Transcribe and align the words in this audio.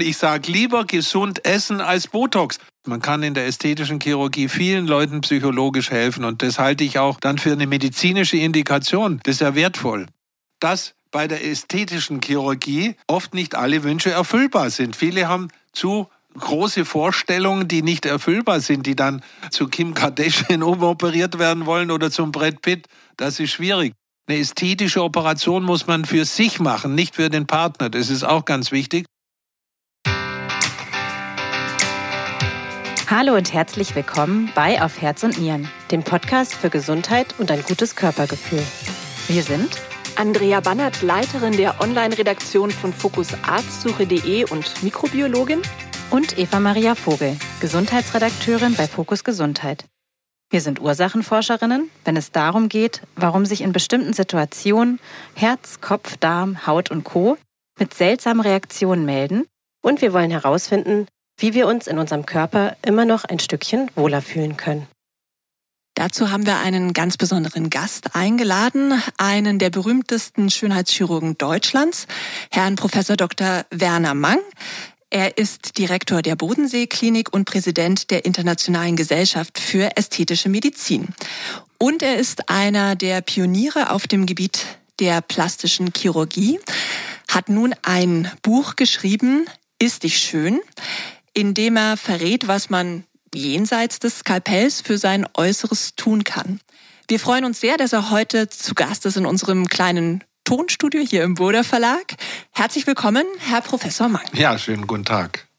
Ich 0.00 0.16
sage 0.16 0.50
lieber 0.50 0.84
gesund 0.84 1.44
essen 1.44 1.80
als 1.80 2.08
Botox. 2.08 2.58
Man 2.86 3.02
kann 3.02 3.22
in 3.22 3.34
der 3.34 3.46
ästhetischen 3.46 4.00
Chirurgie 4.00 4.48
vielen 4.48 4.86
Leuten 4.86 5.20
psychologisch 5.20 5.90
helfen 5.90 6.24
und 6.24 6.42
das 6.42 6.58
halte 6.58 6.84
ich 6.84 6.98
auch 6.98 7.20
dann 7.20 7.38
für 7.38 7.52
eine 7.52 7.66
medizinische 7.66 8.38
Indikation. 8.38 9.20
Das 9.22 9.36
ist 9.36 9.40
ja 9.40 9.54
wertvoll. 9.54 10.06
Dass 10.60 10.94
bei 11.10 11.28
der 11.28 11.44
ästhetischen 11.44 12.20
Chirurgie 12.22 12.96
oft 13.06 13.34
nicht 13.34 13.54
alle 13.54 13.82
Wünsche 13.82 14.10
erfüllbar 14.10 14.70
sind. 14.70 14.96
Viele 14.96 15.28
haben 15.28 15.48
zu 15.72 16.08
große 16.38 16.84
Vorstellungen, 16.84 17.68
die 17.68 17.82
nicht 17.82 18.06
erfüllbar 18.06 18.60
sind, 18.60 18.86
die 18.86 18.96
dann 18.96 19.22
zu 19.50 19.68
Kim 19.68 19.94
Kardashian 19.94 20.62
umoperiert 20.62 21.38
werden 21.38 21.66
wollen 21.66 21.90
oder 21.90 22.10
zum 22.10 22.32
Brett 22.32 22.62
Pitt. 22.62 22.86
Das 23.16 23.40
ist 23.40 23.50
schwierig. 23.50 23.92
Eine 24.26 24.38
ästhetische 24.38 25.02
Operation 25.02 25.64
muss 25.64 25.86
man 25.86 26.04
für 26.04 26.24
sich 26.24 26.60
machen, 26.60 26.94
nicht 26.94 27.16
für 27.16 27.30
den 27.30 27.46
Partner. 27.46 27.90
Das 27.90 28.10
ist 28.10 28.22
auch 28.22 28.44
ganz 28.44 28.70
wichtig. 28.70 29.06
Hallo 33.10 33.34
und 33.34 33.52
herzlich 33.52 33.96
willkommen 33.96 34.52
bei 34.54 34.80
Auf 34.80 35.02
Herz 35.02 35.24
und 35.24 35.36
Nieren, 35.36 35.68
dem 35.90 36.04
Podcast 36.04 36.54
für 36.54 36.70
Gesundheit 36.70 37.34
und 37.40 37.50
ein 37.50 37.62
gutes 37.62 37.96
Körpergefühl. 37.96 38.62
Wir 39.26 39.42
sind 39.42 39.68
Andrea 40.14 40.60
Bannert, 40.60 41.02
Leiterin 41.02 41.56
der 41.56 41.80
Online-Redaktion 41.80 42.70
von 42.70 42.92
fokusarztsuche.de 42.92 44.48
und 44.52 44.84
Mikrobiologin 44.84 45.60
und 46.12 46.38
Eva 46.38 46.60
Maria 46.60 46.94
Vogel, 46.94 47.36
Gesundheitsredakteurin 47.60 48.76
bei 48.76 48.86
Fokus 48.86 49.24
Gesundheit. 49.24 49.86
Wir 50.48 50.60
sind 50.60 50.80
Ursachenforscherinnen, 50.80 51.90
wenn 52.04 52.16
es 52.16 52.30
darum 52.30 52.68
geht, 52.68 53.02
warum 53.16 53.44
sich 53.44 53.62
in 53.62 53.72
bestimmten 53.72 54.12
Situationen 54.12 55.00
Herz, 55.34 55.80
Kopf, 55.80 56.16
Darm, 56.18 56.64
Haut 56.64 56.92
und 56.92 57.02
Co. 57.02 57.36
mit 57.76 57.92
seltsamen 57.92 58.42
Reaktionen 58.42 59.04
melden. 59.04 59.46
Und 59.82 60.00
wir 60.00 60.12
wollen 60.12 60.30
herausfinden, 60.30 61.08
wie 61.40 61.54
wir 61.54 61.66
uns 61.66 61.86
in 61.86 61.98
unserem 61.98 62.26
Körper 62.26 62.76
immer 62.84 63.04
noch 63.04 63.24
ein 63.24 63.38
Stückchen 63.38 63.90
wohler 63.96 64.22
fühlen 64.22 64.56
können. 64.56 64.86
Dazu 65.94 66.30
haben 66.30 66.46
wir 66.46 66.58
einen 66.58 66.92
ganz 66.92 67.16
besonderen 67.16 67.68
Gast 67.68 68.14
eingeladen, 68.14 69.02
einen 69.18 69.58
der 69.58 69.70
berühmtesten 69.70 70.48
Schönheitschirurgen 70.48 71.36
Deutschlands, 71.36 72.06
Herrn 72.50 72.76
Professor 72.76 73.16
Dr. 73.16 73.66
Werner 73.70 74.14
Mang. 74.14 74.38
Er 75.10 75.36
ist 75.36 75.76
Direktor 75.76 76.22
der 76.22 76.36
Bodensee-Klinik 76.36 77.32
und 77.34 77.44
Präsident 77.44 78.10
der 78.10 78.24
Internationalen 78.24 78.96
Gesellschaft 78.96 79.58
für 79.58 79.96
ästhetische 79.96 80.48
Medizin. 80.48 81.08
Und 81.78 82.02
er 82.02 82.16
ist 82.16 82.48
einer 82.48 82.94
der 82.94 83.20
Pioniere 83.20 83.90
auf 83.90 84.06
dem 84.06 84.24
Gebiet 84.24 84.64
der 85.00 85.20
plastischen 85.20 85.92
Chirurgie, 85.96 86.60
hat 87.28 87.48
nun 87.48 87.74
ein 87.82 88.30
Buch 88.42 88.76
geschrieben, 88.76 89.46
Ist 89.82 90.02
dich 90.02 90.18
schön, 90.18 90.60
in 91.40 91.54
dem 91.54 91.78
er 91.78 91.96
verrät, 91.96 92.48
was 92.48 92.68
man 92.68 93.04
jenseits 93.34 93.98
des 93.98 94.18
Skalpells 94.18 94.82
für 94.82 94.98
sein 94.98 95.26
Äußeres 95.32 95.94
tun 95.96 96.22
kann. 96.22 96.60
Wir 97.08 97.18
freuen 97.18 97.46
uns 97.46 97.60
sehr, 97.60 97.78
dass 97.78 97.94
er 97.94 98.10
heute 98.10 98.50
zu 98.50 98.74
Gast 98.74 99.06
ist 99.06 99.16
in 99.16 99.24
unserem 99.24 99.66
kleinen 99.66 100.22
Tonstudio 100.44 101.00
hier 101.00 101.24
im 101.24 101.36
Boder 101.36 101.64
Verlag. 101.64 102.16
Herzlich 102.50 102.86
willkommen, 102.86 103.24
Herr 103.38 103.62
Professor 103.62 104.08
Mang. 104.08 104.26
Ja, 104.34 104.58
schönen 104.58 104.86
guten 104.86 105.06
Tag. 105.06 105.49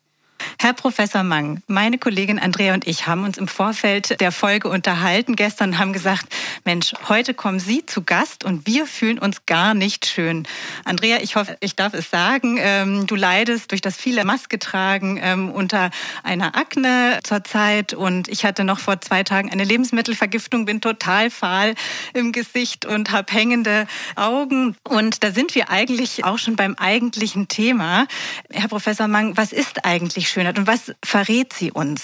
Herr 0.63 0.73
Professor 0.73 1.23
Mang, 1.23 1.63
meine 1.65 1.97
Kollegin 1.97 2.37
Andrea 2.37 2.75
und 2.75 2.85
ich 2.85 3.07
haben 3.07 3.23
uns 3.23 3.39
im 3.39 3.47
Vorfeld 3.47 4.21
der 4.21 4.31
Folge 4.31 4.69
unterhalten 4.69 5.35
gestern 5.35 5.71
und 5.71 5.79
haben 5.79 5.91
gesagt, 5.91 6.27
Mensch, 6.65 6.93
heute 7.09 7.33
kommen 7.33 7.59
Sie 7.59 7.83
zu 7.83 8.03
Gast 8.03 8.43
und 8.43 8.67
wir 8.67 8.85
fühlen 8.85 9.17
uns 9.17 9.47
gar 9.47 9.73
nicht 9.73 10.05
schön. 10.05 10.47
Andrea, 10.85 11.17
ich 11.23 11.35
hoffe, 11.35 11.57
ich 11.61 11.75
darf 11.75 11.95
es 11.95 12.11
sagen, 12.11 12.59
ähm, 12.59 13.07
du 13.07 13.15
leidest 13.15 13.71
durch 13.71 13.81
das 13.81 13.97
viele 13.97 14.23
Maske 14.23 14.59
tragen 14.59 15.19
ähm, 15.19 15.49
unter 15.49 15.89
einer 16.21 16.55
Akne 16.55 17.17
zurzeit 17.23 17.95
und 17.95 18.27
ich 18.27 18.45
hatte 18.45 18.63
noch 18.63 18.77
vor 18.77 19.01
zwei 19.01 19.23
Tagen 19.23 19.51
eine 19.51 19.63
Lebensmittelvergiftung, 19.63 20.65
bin 20.65 20.79
total 20.79 21.31
fahl 21.31 21.73
im 22.13 22.31
Gesicht 22.33 22.85
und 22.85 23.09
habe 23.09 23.33
hängende 23.33 23.87
Augen 24.15 24.75
und 24.83 25.23
da 25.23 25.31
sind 25.31 25.55
wir 25.55 25.71
eigentlich 25.71 26.23
auch 26.23 26.37
schon 26.37 26.55
beim 26.55 26.75
eigentlichen 26.75 27.47
Thema. 27.47 28.05
Herr 28.51 28.67
Professor 28.67 29.07
Mang, 29.07 29.37
was 29.37 29.53
ist 29.53 29.85
eigentlich 29.85 30.29
Schönheit 30.51 30.59
und 30.59 30.67
was 30.67 30.93
verrät 31.03 31.53
sie 31.53 31.71
uns? 31.71 32.03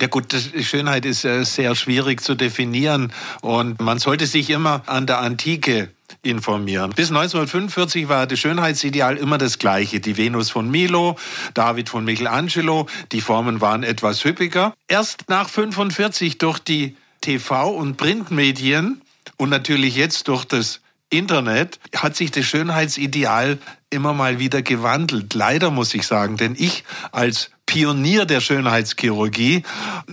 Ja 0.00 0.06
gut, 0.06 0.34
Schönheit 0.62 1.04
ist 1.04 1.22
sehr 1.22 1.74
schwierig 1.74 2.22
zu 2.22 2.34
definieren 2.34 3.12
und 3.42 3.80
man 3.80 3.98
sollte 3.98 4.26
sich 4.26 4.48
immer 4.48 4.82
an 4.86 5.06
der 5.06 5.18
Antike 5.18 5.90
informieren. 6.22 6.92
Bis 6.96 7.10
1945 7.10 8.08
war 8.08 8.26
das 8.26 8.38
Schönheitsideal 8.38 9.18
immer 9.18 9.36
das 9.36 9.58
gleiche. 9.58 10.00
Die 10.00 10.16
Venus 10.16 10.50
von 10.50 10.70
Milo, 10.70 11.16
David 11.52 11.90
von 11.90 12.04
Michelangelo, 12.04 12.86
die 13.12 13.20
Formen 13.20 13.60
waren 13.60 13.82
etwas 13.82 14.24
hüppiger. 14.24 14.74
Erst 14.88 15.28
nach 15.28 15.50
45 15.50 16.38
durch 16.38 16.58
die 16.60 16.96
TV- 17.22 17.74
und 17.76 17.98
Printmedien 17.98 19.02
und 19.36 19.50
natürlich 19.50 19.96
jetzt 19.96 20.28
durch 20.28 20.46
das 20.46 20.80
Internet 21.10 21.78
hat 21.94 22.16
sich 22.16 22.30
das 22.30 22.46
Schönheitsideal 22.46 23.58
immer 23.90 24.14
mal 24.14 24.38
wieder 24.38 24.62
gewandelt. 24.62 25.34
Leider 25.34 25.70
muss 25.70 25.92
ich 25.92 26.06
sagen, 26.06 26.36
denn 26.36 26.54
ich 26.56 26.84
als 27.12 27.50
Pionier 27.70 28.24
der 28.24 28.40
Schönheitschirurgie 28.40 29.62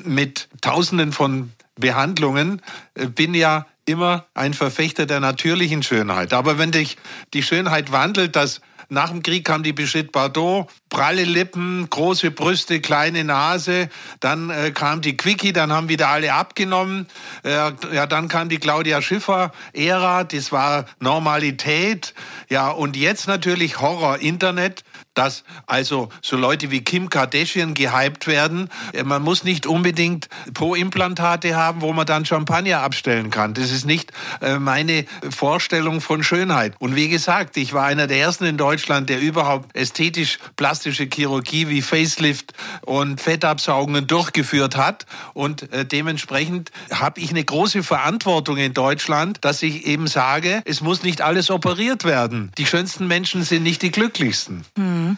mit 0.03 0.47
Tausenden 0.61 1.11
von 1.11 1.53
Behandlungen 1.75 2.61
äh, 2.93 3.07
bin 3.07 3.33
ja 3.33 3.65
immer 3.85 4.27
ein 4.35 4.53
Verfechter 4.53 5.07
der 5.07 5.21
natürlichen 5.21 5.81
Schönheit. 5.81 6.33
Aber 6.33 6.59
wenn 6.59 6.71
dich 6.71 6.97
die 7.33 7.41
Schönheit 7.41 7.91
wandelt, 7.91 8.35
dass 8.35 8.61
nach 8.89 9.09
dem 9.09 9.23
Krieg 9.23 9.43
kam 9.43 9.63
die 9.63 9.73
Brigitte 9.73 10.11
Bardot, 10.11 10.69
pralle 10.89 11.23
Lippen, 11.23 11.89
große 11.89 12.31
Brüste, 12.31 12.79
kleine 12.79 13.23
Nase. 13.23 13.89
Dann 14.19 14.49
äh, 14.49 14.71
kam 14.71 15.01
die 15.01 15.17
Quickie, 15.17 15.51
dann 15.51 15.73
haben 15.73 15.89
wieder 15.89 16.09
alle 16.09 16.33
abgenommen. 16.33 17.07
Äh, 17.43 17.71
ja, 17.93 18.05
dann 18.05 18.27
kam 18.27 18.49
die 18.49 18.59
Claudia 18.59 19.01
Schiffer-Ära, 19.01 20.23
das 20.25 20.51
war 20.51 20.85
Normalität. 20.99 22.13
Ja, 22.49 22.69
und 22.69 22.95
jetzt 22.95 23.27
natürlich 23.27 23.81
Horror 23.81 24.19
Internet 24.19 24.83
dass 25.17 25.43
also 25.65 26.09
so 26.21 26.37
Leute 26.37 26.69
wie 26.69 26.81
Kim 26.81 27.09
Kardashian 27.09 27.73
gehypt 27.73 28.27
werden. 28.27 28.69
Äh, 28.93 29.03
man 29.03 29.23
muss 29.23 29.43
nicht 29.43 29.65
unbedingt 29.65 30.29
Po-Implantate 30.53 31.55
haben, 31.55 31.81
wo 31.81 31.91
man 31.93 32.05
dann 32.05 32.25
Champagner 32.25 32.81
abstellen 32.81 33.29
kann. 33.29 33.53
Das 33.53 33.71
ist 33.71 33.85
nicht 33.85 34.11
äh, 34.41 34.59
meine 34.59 35.05
Vorstellung 35.29 36.01
von 36.01 36.23
Schönheit. 36.23 36.75
Und 36.79 36.95
wie 36.95 37.09
gesagt, 37.09 37.57
ich 37.57 37.73
war 37.73 37.85
einer 37.85 38.07
der 38.07 38.19
ersten 38.19 38.45
in 38.45 38.57
Deutschland, 38.57 39.09
der 39.09 39.19
überhaupt 39.19 39.75
ästhetisch-plastische 39.75 41.07
Chirurgie 41.11 41.67
wie 41.67 41.81
Facelift 41.81 42.53
und 42.81 43.19
Fettabsaugungen 43.19 44.05
durchgeführt 44.05 44.77
hat. 44.77 45.05
Und 45.33 45.71
äh, 45.73 45.85
dementsprechend 45.85 46.71
habe 46.91 47.19
ich 47.19 47.31
eine 47.31 47.43
große 47.43 47.81
Verantwortung 47.81 48.57
in 48.57 48.73
Deutschland, 48.73 49.39
dass 49.41 49.63
ich 49.63 49.85
eben 49.87 50.07
sage, 50.07 50.61
es 50.65 50.81
muss 50.81 51.03
nicht 51.03 51.21
alles 51.21 51.49
operiert 51.49 52.03
werden. 52.03 52.51
Die 52.57 52.65
schönsten 52.65 53.07
Menschen 53.07 53.43
sind 53.43 53.63
nicht 53.63 53.81
die 53.81 53.91
glücklichsten. 53.91 54.63
Hm. 54.77 55.06
Mhm. 55.07 55.17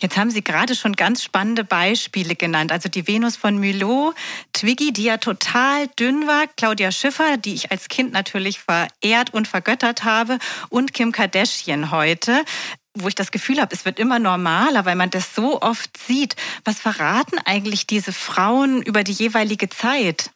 Jetzt 0.00 0.16
haben 0.16 0.30
Sie 0.30 0.42
gerade 0.42 0.74
schon 0.74 0.94
ganz 0.94 1.22
spannende 1.22 1.64
Beispiele 1.64 2.34
genannt. 2.34 2.72
Also 2.72 2.88
die 2.88 3.06
Venus 3.06 3.36
von 3.36 3.58
Milo, 3.58 4.14
Twiggy, 4.52 4.92
die 4.92 5.04
ja 5.04 5.16
total 5.16 5.88
dünn 5.98 6.26
war, 6.26 6.46
Claudia 6.56 6.92
Schiffer, 6.92 7.36
die 7.36 7.54
ich 7.54 7.70
als 7.70 7.88
Kind 7.88 8.12
natürlich 8.12 8.60
verehrt 8.60 9.32
und 9.32 9.48
vergöttert 9.48 10.04
habe, 10.04 10.38
und 10.68 10.94
Kim 10.94 11.12
Kardashian 11.12 11.90
heute 11.90 12.44
wo 13.02 13.08
ich 13.08 13.14
das 13.14 13.30
Gefühl 13.30 13.60
habe, 13.60 13.74
es 13.74 13.84
wird 13.84 13.98
immer 13.98 14.18
normaler, 14.18 14.84
weil 14.84 14.96
man 14.96 15.10
das 15.10 15.34
so 15.34 15.60
oft 15.60 15.96
sieht. 15.96 16.36
Was 16.64 16.78
verraten 16.78 17.38
eigentlich 17.44 17.86
diese 17.86 18.12
Frauen 18.12 18.82
über 18.82 19.04
die 19.04 19.12
jeweilige 19.12 19.68
Zeit? 19.68 20.30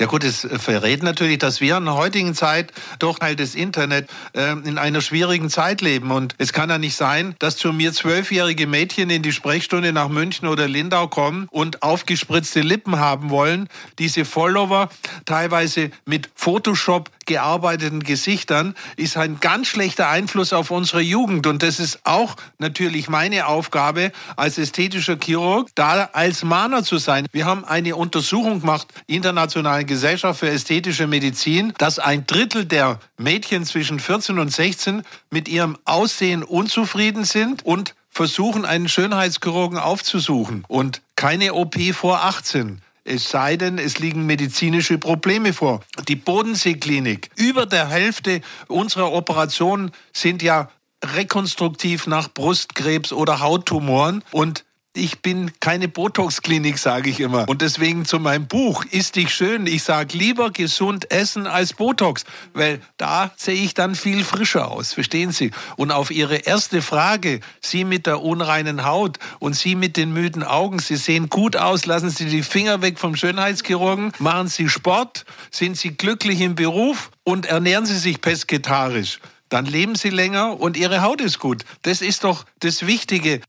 Ja 0.00 0.06
gut, 0.06 0.24
es 0.24 0.46
verrät 0.58 1.02
natürlich, 1.02 1.38
dass 1.38 1.60
wir 1.60 1.76
in 1.76 1.84
der 1.84 1.94
heutigen 1.94 2.34
Zeit 2.34 2.72
durch 2.98 3.18
halt 3.20 3.40
das 3.40 3.54
Internet 3.54 4.08
äh, 4.32 4.52
in 4.52 4.78
einer 4.78 5.00
schwierigen 5.00 5.50
Zeit 5.50 5.80
leben. 5.80 6.10
Und 6.10 6.34
es 6.38 6.52
kann 6.52 6.70
ja 6.70 6.78
nicht 6.78 6.96
sein, 6.96 7.34
dass 7.38 7.56
zu 7.56 7.72
mir 7.72 7.92
zwölfjährige 7.92 8.66
Mädchen 8.66 9.10
in 9.10 9.22
die 9.22 9.32
Sprechstunde 9.32 9.92
nach 9.92 10.08
München 10.08 10.48
oder 10.48 10.68
Lindau 10.68 11.08
kommen 11.08 11.48
und 11.50 11.82
aufgespritzte 11.82 12.60
Lippen 12.60 12.98
haben 12.98 13.30
wollen. 13.30 13.68
Diese 13.98 14.24
Follower 14.24 14.88
teilweise 15.24 15.90
mit 16.04 16.30
Photoshop 16.34 17.10
gearbeiteten 17.26 18.02
Gesichtern 18.02 18.74
ist 18.96 19.16
ein 19.16 19.40
ganz 19.40 19.68
schlechter 19.68 20.08
Einfluss 20.08 20.52
auf 20.52 20.70
unsere 20.70 21.00
Jugend. 21.00 21.46
Und 21.46 21.62
das 21.62 21.80
ist 21.80 22.00
auch 22.04 22.36
natürlich 22.58 23.08
meine 23.08 23.46
Aufgabe 23.46 24.12
als 24.36 24.58
ästhetischer 24.58 25.16
Chirurg, 25.22 25.70
da 25.74 26.10
als 26.12 26.44
Mahner 26.44 26.82
zu 26.84 26.98
sein. 26.98 27.26
Wir 27.32 27.46
haben 27.46 27.64
eine 27.64 27.96
Untersuchung 27.96 28.60
gemacht, 28.60 28.88
Internationale 29.06 29.84
Gesellschaft 29.84 30.40
für 30.40 30.50
ästhetische 30.50 31.06
Medizin, 31.06 31.72
dass 31.78 31.98
ein 31.98 32.26
Drittel 32.26 32.64
der 32.64 33.00
Mädchen 33.16 33.64
zwischen 33.64 34.00
14 34.00 34.38
und 34.38 34.52
16 34.52 35.02
mit 35.30 35.48
ihrem 35.48 35.78
Aussehen 35.84 36.42
unzufrieden 36.42 37.24
sind 37.24 37.64
und 37.64 37.94
versuchen, 38.14 38.64
einen 38.64 38.88
Schönheitschirurgen 38.88 39.78
aufzusuchen 39.78 40.64
und 40.68 41.02
keine 41.16 41.54
OP 41.54 41.76
vor 41.92 42.24
18. 42.24 42.80
Es 43.04 43.28
sei 43.28 43.56
denn, 43.56 43.76
es 43.78 43.98
liegen 43.98 44.24
medizinische 44.24 44.96
Probleme 44.96 45.52
vor. 45.52 45.80
Die 46.08 46.16
Bodenseeklinik, 46.16 47.30
über 47.36 47.66
der 47.66 47.88
Hälfte 47.88 48.40
unserer 48.66 49.12
Operationen 49.12 49.90
sind 50.12 50.42
ja 50.42 50.70
rekonstruktiv 51.04 52.06
nach 52.06 52.32
Brustkrebs 52.32 53.12
oder 53.12 53.40
Hauttumoren 53.40 54.24
und 54.32 54.64
Ich 54.96 55.22
bin 55.22 55.50
keine 55.58 55.88
Botox-Klinik, 55.88 56.78
sage 56.78 57.10
ich 57.10 57.18
immer. 57.18 57.48
Und 57.48 57.62
deswegen 57.62 58.04
zu 58.04 58.20
meinem 58.20 58.46
Buch, 58.46 58.84
Ist 58.84 59.16
dich 59.16 59.34
schön? 59.34 59.66
Ich 59.66 59.82
sage 59.82 60.16
lieber 60.16 60.52
gesund 60.52 61.10
essen 61.10 61.48
als 61.48 61.72
Botox, 61.72 62.24
weil 62.52 62.80
da 62.96 63.32
sehe 63.36 63.56
ich 63.56 63.74
dann 63.74 63.96
viel 63.96 64.22
frischer 64.22 64.70
aus. 64.70 64.92
Verstehen 64.92 65.32
Sie? 65.32 65.50
Und 65.76 65.90
auf 65.90 66.12
Ihre 66.12 66.36
erste 66.36 66.80
Frage, 66.80 67.40
Sie 67.60 67.82
mit 67.82 68.06
der 68.06 68.22
unreinen 68.22 68.84
Haut 68.84 69.18
und 69.40 69.56
Sie 69.56 69.74
mit 69.74 69.96
den 69.96 70.12
müden 70.12 70.44
Augen, 70.44 70.78
Sie 70.78 70.94
sehen 70.94 71.28
gut 71.28 71.56
aus, 71.56 71.86
lassen 71.86 72.10
Sie 72.10 72.26
die 72.26 72.44
Finger 72.44 72.80
weg 72.80 73.00
vom 73.00 73.16
Schönheitschirurgen, 73.16 74.12
machen 74.20 74.46
Sie 74.46 74.68
Sport, 74.68 75.24
sind 75.50 75.76
Sie 75.76 75.96
glücklich 75.96 76.40
im 76.40 76.54
Beruf 76.54 77.10
und 77.24 77.46
ernähren 77.46 77.84
Sie 77.84 77.98
sich 77.98 78.20
pesketarisch 78.20 79.18
dann 79.50 79.66
leben 79.66 79.94
sie 79.94 80.10
länger 80.10 80.58
und 80.58 80.76
ihre 80.76 81.02
Haut 81.02 81.20
ist 81.20 81.38
gut. 81.38 81.64
Das 81.82 82.00
ist 82.00 82.24
doch 82.24 82.44
das 82.58 82.88
Wichtige. 82.88 83.40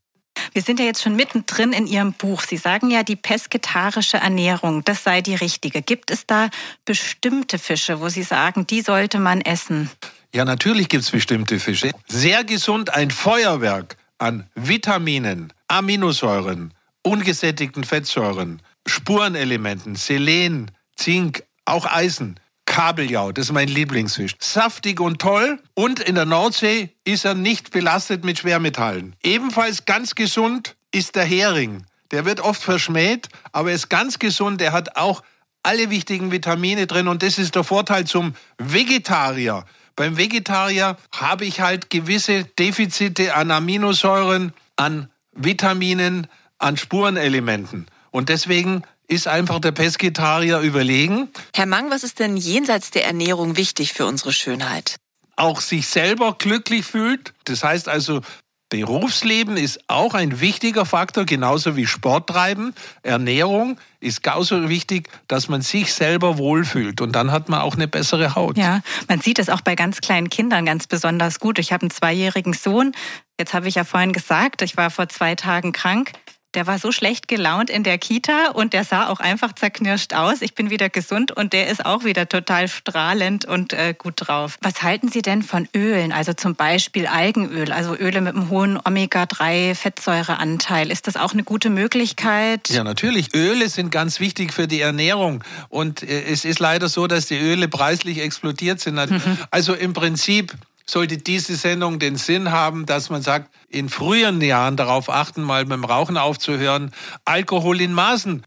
Wir 0.56 0.62
sind 0.62 0.80
ja 0.80 0.86
jetzt 0.86 1.02
schon 1.02 1.16
mittendrin 1.16 1.74
in 1.74 1.86
Ihrem 1.86 2.14
Buch. 2.14 2.40
Sie 2.40 2.56
sagen 2.56 2.90
ja, 2.90 3.02
die 3.02 3.14
pesketarische 3.14 4.16
Ernährung, 4.16 4.82
das 4.84 5.04
sei 5.04 5.20
die 5.20 5.34
richtige. 5.34 5.82
Gibt 5.82 6.10
es 6.10 6.24
da 6.26 6.48
bestimmte 6.86 7.58
Fische, 7.58 8.00
wo 8.00 8.08
Sie 8.08 8.22
sagen, 8.22 8.66
die 8.66 8.80
sollte 8.80 9.18
man 9.18 9.42
essen? 9.42 9.90
Ja, 10.34 10.46
natürlich 10.46 10.88
gibt 10.88 11.04
es 11.04 11.10
bestimmte 11.10 11.60
Fische. 11.60 11.90
Sehr 12.08 12.42
gesund 12.42 12.94
ein 12.94 13.10
Feuerwerk 13.10 13.98
an 14.16 14.48
Vitaminen, 14.54 15.52
Aminosäuren, 15.68 16.72
ungesättigten 17.02 17.84
Fettsäuren, 17.84 18.62
Spurenelementen, 18.86 19.94
Selen, 19.94 20.70
Zink, 20.96 21.42
auch 21.66 21.84
Eisen. 21.84 22.40
Kabeljau, 22.76 23.32
das 23.32 23.46
ist 23.46 23.52
mein 23.52 23.68
Lieblingsfisch. 23.68 24.34
Saftig 24.38 25.00
und 25.00 25.18
toll 25.18 25.58
und 25.72 25.98
in 25.98 26.14
der 26.14 26.26
Nordsee 26.26 26.90
ist 27.04 27.24
er 27.24 27.32
nicht 27.32 27.70
belastet 27.70 28.22
mit 28.22 28.38
Schwermetallen. 28.38 29.16
Ebenfalls 29.22 29.86
ganz 29.86 30.14
gesund 30.14 30.76
ist 30.92 31.16
der 31.16 31.24
Hering. 31.24 31.86
Der 32.10 32.26
wird 32.26 32.38
oft 32.40 32.62
verschmäht, 32.62 33.30
aber 33.50 33.70
er 33.70 33.76
ist 33.76 33.88
ganz 33.88 34.18
gesund. 34.18 34.60
Er 34.60 34.72
hat 34.72 34.98
auch 34.98 35.22
alle 35.62 35.88
wichtigen 35.88 36.32
Vitamine 36.32 36.86
drin 36.86 37.08
und 37.08 37.22
das 37.22 37.38
ist 37.38 37.54
der 37.54 37.64
Vorteil 37.64 38.06
zum 38.06 38.34
Vegetarier. 38.58 39.64
Beim 39.96 40.18
Vegetarier 40.18 40.98
habe 41.14 41.46
ich 41.46 41.62
halt 41.62 41.88
gewisse 41.88 42.44
Defizite 42.44 43.34
an 43.34 43.50
Aminosäuren, 43.52 44.52
an 44.76 45.08
Vitaminen, 45.32 46.26
an 46.58 46.76
Spurenelementen. 46.76 47.86
Und 48.10 48.28
deswegen 48.28 48.82
ist 49.08 49.28
einfach 49.28 49.60
der 49.60 49.72
Pesketarier 49.72 50.60
überlegen. 50.60 51.28
Herr 51.54 51.66
Mang, 51.66 51.90
was 51.90 52.02
ist 52.02 52.18
denn 52.18 52.36
jenseits 52.36 52.90
der 52.90 53.06
Ernährung 53.06 53.56
wichtig 53.56 53.92
für 53.92 54.06
unsere 54.06 54.32
Schönheit? 54.32 54.96
Auch 55.36 55.60
sich 55.60 55.86
selber 55.88 56.34
glücklich 56.38 56.86
fühlt. 56.86 57.34
Das 57.44 57.62
heißt 57.62 57.88
also, 57.88 58.22
Berufsleben 58.68 59.56
ist 59.56 59.78
auch 59.86 60.14
ein 60.14 60.40
wichtiger 60.40 60.84
Faktor, 60.84 61.24
genauso 61.24 61.76
wie 61.76 61.86
Sport 61.86 62.28
treiben. 62.28 62.74
Ernährung 63.04 63.78
ist 64.00 64.24
genauso 64.24 64.68
wichtig, 64.68 65.08
dass 65.28 65.48
man 65.48 65.62
sich 65.62 65.94
selber 65.94 66.36
wohlfühlt 66.36 67.00
und 67.00 67.12
dann 67.12 67.30
hat 67.30 67.48
man 67.48 67.60
auch 67.60 67.76
eine 67.76 67.86
bessere 67.86 68.34
Haut. 68.34 68.58
Ja, 68.58 68.80
man 69.06 69.20
sieht 69.20 69.38
es 69.38 69.50
auch 69.50 69.60
bei 69.60 69.76
ganz 69.76 70.00
kleinen 70.00 70.30
Kindern 70.30 70.66
ganz 70.66 70.88
besonders 70.88 71.38
gut. 71.38 71.60
Ich 71.60 71.72
habe 71.72 71.82
einen 71.82 71.92
zweijährigen 71.92 72.54
Sohn. 72.54 72.92
Jetzt 73.38 73.54
habe 73.54 73.68
ich 73.68 73.76
ja 73.76 73.84
vorhin 73.84 74.12
gesagt, 74.12 74.62
ich 74.62 74.76
war 74.76 74.90
vor 74.90 75.08
zwei 75.08 75.36
Tagen 75.36 75.70
krank 75.70 76.10
der 76.56 76.66
war 76.66 76.78
so 76.78 76.90
schlecht 76.90 77.28
gelaunt 77.28 77.70
in 77.70 77.82
der 77.82 77.98
Kita 77.98 78.52
und 78.54 78.72
der 78.72 78.84
sah 78.84 79.08
auch 79.08 79.20
einfach 79.20 79.52
zerknirscht 79.52 80.14
aus. 80.14 80.40
Ich 80.40 80.54
bin 80.54 80.70
wieder 80.70 80.88
gesund 80.88 81.32
und 81.32 81.52
der 81.52 81.68
ist 81.68 81.84
auch 81.84 82.04
wieder 82.04 82.26
total 82.28 82.68
strahlend 82.68 83.44
und 83.44 83.74
äh, 83.74 83.94
gut 83.96 84.14
drauf. 84.16 84.58
Was 84.62 84.82
halten 84.82 85.08
Sie 85.08 85.22
denn 85.22 85.42
von 85.42 85.68
Ölen? 85.76 86.12
Also 86.12 86.32
zum 86.32 86.54
Beispiel 86.54 87.06
Algenöl, 87.06 87.72
also 87.72 87.94
Öle 87.94 88.22
mit 88.22 88.34
einem 88.34 88.48
hohen 88.48 88.80
Omega-3-Fettsäureanteil. 88.82 90.90
Ist 90.90 91.06
das 91.06 91.16
auch 91.16 91.34
eine 91.34 91.44
gute 91.44 91.68
Möglichkeit? 91.68 92.70
Ja, 92.70 92.82
natürlich. 92.82 93.34
Öle 93.34 93.68
sind 93.68 93.90
ganz 93.90 94.18
wichtig 94.18 94.54
für 94.54 94.66
die 94.66 94.80
Ernährung. 94.80 95.44
Und 95.68 96.02
äh, 96.02 96.24
es 96.24 96.46
ist 96.46 96.58
leider 96.58 96.88
so, 96.88 97.06
dass 97.06 97.26
die 97.26 97.38
Öle 97.38 97.68
preislich 97.68 98.18
explodiert 98.18 98.80
sind. 98.80 98.96
Mhm. 98.96 99.38
Also 99.50 99.74
im 99.74 99.92
Prinzip 99.92 100.54
sollte 100.88 101.18
diese 101.18 101.56
Sendung 101.56 101.98
den 101.98 102.16
Sinn 102.16 102.52
haben, 102.52 102.86
dass 102.86 103.10
man 103.10 103.22
sagt, 103.22 103.52
in 103.68 103.88
früheren 103.88 104.40
Jahren 104.40 104.76
darauf 104.76 105.10
achten, 105.10 105.42
mal 105.42 105.64
mit 105.64 105.72
dem 105.72 105.84
Rauchen 105.84 106.16
aufzuhören, 106.16 106.92
Alkohol 107.24 107.80
in 107.80 107.92
Maßen. 107.92 108.44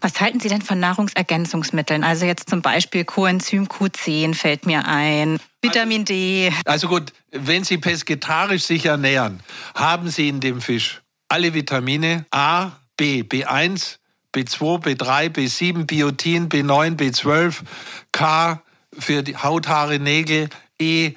Was 0.00 0.20
halten 0.20 0.38
Sie 0.38 0.48
denn 0.48 0.62
von 0.62 0.78
Nahrungsergänzungsmitteln? 0.78 2.04
Also 2.04 2.24
jetzt 2.24 2.48
zum 2.48 2.62
Beispiel 2.62 3.04
Coenzym 3.04 3.64
Q10 3.64 4.34
fällt 4.34 4.64
mir 4.64 4.86
ein, 4.86 5.40
Vitamin 5.62 6.04
D. 6.04 6.52
Also 6.64 6.86
gut, 6.86 7.12
wenn 7.32 7.64
Sie 7.64 7.78
pesketarisch 7.78 8.62
sich 8.62 8.86
ernähren, 8.86 9.40
haben 9.74 10.08
Sie 10.08 10.28
in 10.28 10.38
dem 10.38 10.60
Fisch 10.60 11.02
alle 11.28 11.54
Vitamine 11.54 12.26
A, 12.30 12.72
B, 12.96 13.22
B1, 13.22 13.96
B2, 14.32 14.82
B3, 14.84 15.28
B7, 15.30 15.86
Biotin, 15.86 16.48
B9, 16.48 16.96
B12, 16.96 17.62
K 18.12 18.62
für 18.96 19.22
die 19.22 19.36
Haut, 19.36 19.66
Haare, 19.66 19.98
Nägel, 19.98 20.48
E 20.78 21.14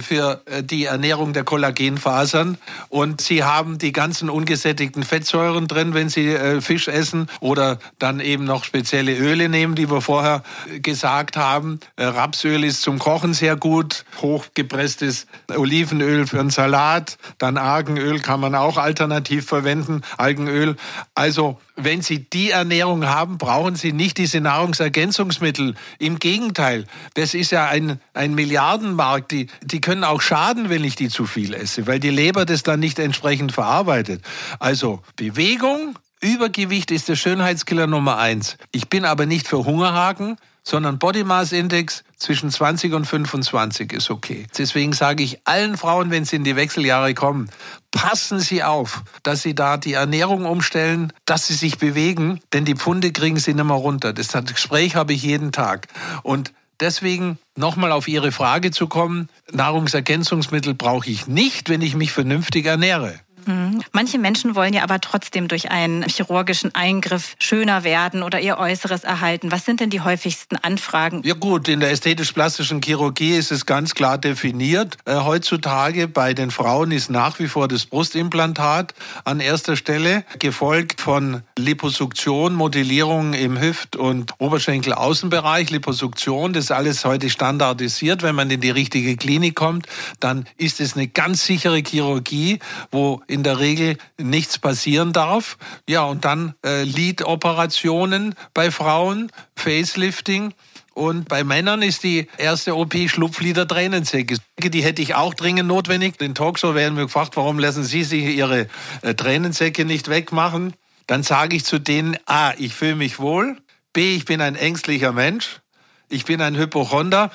für 0.00 0.42
äh, 0.46 0.62
die 0.62 0.86
Ernährung 0.86 1.32
der 1.32 1.44
Kollagenfasern. 1.44 2.58
Und 2.88 3.20
sie 3.20 3.44
haben 3.44 3.78
die 3.78 3.92
ganzen 3.92 4.30
ungesättigten 4.30 5.02
Fettsäuren 5.02 5.68
drin, 5.68 5.94
wenn 5.94 6.08
sie 6.08 6.28
äh, 6.28 6.60
Fisch 6.60 6.88
essen 6.88 7.28
oder 7.40 7.78
dann 7.98 8.20
eben 8.20 8.44
noch 8.44 8.64
spezielle 8.64 9.14
Öle 9.16 9.48
nehmen, 9.48 9.74
die 9.74 9.90
wir 9.90 10.00
vorher 10.00 10.42
gesagt 10.80 11.36
haben. 11.36 11.80
Äh, 11.96 12.04
Rapsöl 12.04 12.64
ist 12.64 12.82
zum 12.82 12.98
Kochen 12.98 13.34
sehr 13.34 13.56
gut, 13.56 14.04
hochgepresstes 14.20 15.26
Olivenöl 15.54 16.26
für 16.26 16.40
einen 16.40 16.50
Salat, 16.50 17.18
dann 17.38 17.56
Argenöl 17.56 18.20
kann 18.20 18.40
man 18.40 18.54
auch 18.54 18.78
alternativ 18.78 19.46
verwenden, 19.46 20.02
Algenöl. 20.16 20.76
Also 21.14 21.58
wenn 21.76 22.02
Sie 22.02 22.18
die 22.18 22.50
Ernährung 22.50 23.06
haben, 23.06 23.38
brauchen 23.38 23.76
Sie 23.76 23.92
nicht 23.92 24.18
diese 24.18 24.40
Nahrungsergänzungsmittel. 24.40 25.74
Im 25.98 26.18
Gegenteil, 26.18 26.86
das 27.14 27.34
ist 27.34 27.50
ja 27.50 27.66
ein, 27.66 28.00
ein 28.12 28.34
Milliardenmarkt. 28.34 29.30
Die, 29.30 29.46
die 29.62 29.80
können 29.82 30.04
auch 30.04 30.22
schaden, 30.22 30.70
wenn 30.70 30.82
ich 30.84 30.96
die 30.96 31.10
zu 31.10 31.26
viel 31.26 31.52
esse, 31.52 31.86
weil 31.86 32.00
die 32.00 32.10
Leber 32.10 32.46
das 32.46 32.62
dann 32.62 32.80
nicht 32.80 32.98
entsprechend 32.98 33.52
verarbeitet. 33.52 34.22
Also 34.58 35.02
Bewegung, 35.16 35.98
Übergewicht 36.22 36.90
ist 36.90 37.10
der 37.10 37.16
Schönheitskiller 37.16 37.86
Nummer 37.86 38.16
eins. 38.16 38.56
Ich 38.70 38.88
bin 38.88 39.04
aber 39.04 39.26
nicht 39.26 39.46
für 39.46 39.64
Hungerhaken, 39.64 40.38
sondern 40.62 40.98
Body 40.98 41.24
Mass 41.24 41.52
Index 41.52 42.04
zwischen 42.16 42.50
20 42.50 42.94
und 42.94 43.04
25 43.04 43.92
ist 43.92 44.10
okay. 44.10 44.46
Deswegen 44.56 44.92
sage 44.92 45.24
ich 45.24 45.40
allen 45.44 45.76
Frauen, 45.76 46.10
wenn 46.10 46.24
sie 46.24 46.36
in 46.36 46.44
die 46.44 46.54
Wechseljahre 46.54 47.14
kommen, 47.14 47.50
passen 47.90 48.38
Sie 48.38 48.62
auf, 48.62 49.02
dass 49.22 49.42
Sie 49.42 49.54
da 49.54 49.76
die 49.76 49.94
Ernährung 49.94 50.44
umstellen, 50.46 51.12
dass 51.26 51.48
Sie 51.48 51.54
sich 51.54 51.78
bewegen, 51.78 52.40
denn 52.52 52.64
die 52.64 52.76
Pfunde 52.76 53.12
kriegen 53.12 53.38
Sie 53.38 53.54
nicht 53.54 53.64
mehr 53.64 53.74
runter. 53.74 54.12
Das 54.12 54.32
Gespräch 54.32 54.94
habe 54.94 55.12
ich 55.12 55.22
jeden 55.22 55.52
Tag. 55.52 55.88
Und 56.22 56.52
deswegen 56.82 57.38
nochmal 57.56 57.92
auf 57.92 58.08
Ihre 58.08 58.32
Frage 58.32 58.70
zu 58.70 58.86
kommen, 58.86 59.28
Nahrungsergänzungsmittel 59.50 60.74
brauche 60.74 61.08
ich 61.08 61.26
nicht, 61.26 61.68
wenn 61.68 61.80
ich 61.80 61.94
mich 61.94 62.12
vernünftig 62.12 62.66
ernähre. 62.66 63.14
Mhm. 63.46 63.82
Manche 63.92 64.18
Menschen 64.18 64.54
wollen 64.54 64.74
ja 64.74 64.82
aber 64.82 65.00
trotzdem 65.00 65.48
durch 65.48 65.70
einen 65.70 66.02
chirurgischen 66.08 66.74
Eingriff 66.74 67.34
schöner 67.38 67.84
werden 67.84 68.22
oder 68.22 68.40
ihr 68.40 68.58
Äußeres 68.58 69.04
erhalten. 69.04 69.50
Was 69.50 69.64
sind 69.64 69.80
denn 69.80 69.90
die 69.90 70.00
häufigsten 70.00 70.56
Anfragen? 70.56 71.22
Ja 71.24 71.34
gut, 71.34 71.68
in 71.68 71.80
der 71.80 71.90
ästhetisch-plastischen 71.90 72.80
Chirurgie 72.82 73.36
ist 73.36 73.52
es 73.52 73.66
ganz 73.66 73.94
klar 73.94 74.18
definiert. 74.18 74.96
Äh, 75.04 75.16
heutzutage 75.16 76.08
bei 76.08 76.34
den 76.34 76.50
Frauen 76.50 76.92
ist 76.92 77.10
nach 77.10 77.38
wie 77.38 77.48
vor 77.48 77.68
das 77.68 77.86
Brustimplantat 77.86 78.94
an 79.24 79.40
erster 79.40 79.76
Stelle, 79.76 80.24
gefolgt 80.38 81.00
von 81.00 81.42
Liposuktion, 81.58 82.54
Modellierung 82.54 83.34
im 83.34 83.60
Hüft- 83.60 83.96
und 83.96 84.34
Oberschenkelaußenbereich. 84.38 85.70
Liposuktion, 85.70 86.52
das 86.52 86.64
ist 86.64 86.72
alles 86.72 87.04
heute 87.04 87.30
standardisiert. 87.30 88.22
Wenn 88.22 88.34
man 88.34 88.50
in 88.50 88.60
die 88.60 88.70
richtige 88.70 89.16
Klinik 89.16 89.54
kommt, 89.54 89.86
dann 90.20 90.46
ist 90.56 90.80
es 90.80 90.94
eine 90.94 91.08
ganz 91.08 91.44
sichere 91.44 91.78
Chirurgie, 91.78 92.58
wo 92.90 93.22
in 93.32 93.42
der 93.42 93.58
Regel 93.58 93.96
nichts 94.18 94.58
passieren 94.58 95.12
darf. 95.12 95.56
Ja, 95.88 96.04
und 96.04 96.24
dann 96.24 96.54
äh, 96.64 96.84
Lead-Operationen 96.84 98.34
bei 98.54 98.70
Frauen, 98.70 99.32
Facelifting. 99.56 100.54
Und 100.94 101.28
bei 101.28 101.42
Männern 101.42 101.80
ist 101.80 102.02
die 102.04 102.28
erste 102.36 102.76
OP 102.76 102.94
Schlupflider 103.06 103.66
Tränensäcke. 103.66 104.36
Die 104.58 104.84
hätte 104.84 105.00
ich 105.00 105.14
auch 105.14 105.32
dringend 105.32 105.68
notwendig. 105.68 106.20
In 106.20 106.34
Talkshow 106.34 106.74
werden 106.74 106.96
wir 106.96 107.04
gefragt, 107.04 107.36
warum 107.36 107.58
lassen 107.58 107.82
Sie 107.82 108.04
sich 108.04 108.24
Ihre 108.24 108.68
äh, 109.00 109.14
Tränensäcke 109.14 109.86
nicht 109.86 110.08
wegmachen? 110.08 110.74
Dann 111.06 111.22
sage 111.22 111.56
ich 111.56 111.64
zu 111.64 111.78
denen, 111.78 112.16
A, 112.26 112.52
ich 112.58 112.74
fühle 112.74 112.96
mich 112.96 113.18
wohl. 113.18 113.56
B, 113.94 114.14
ich 114.14 114.26
bin 114.26 114.40
ein 114.40 114.54
ängstlicher 114.54 115.12
Mensch. 115.12 115.60
Ich 116.08 116.26
bin 116.26 116.42
ein 116.42 116.56
Hypochonder. 116.56 117.30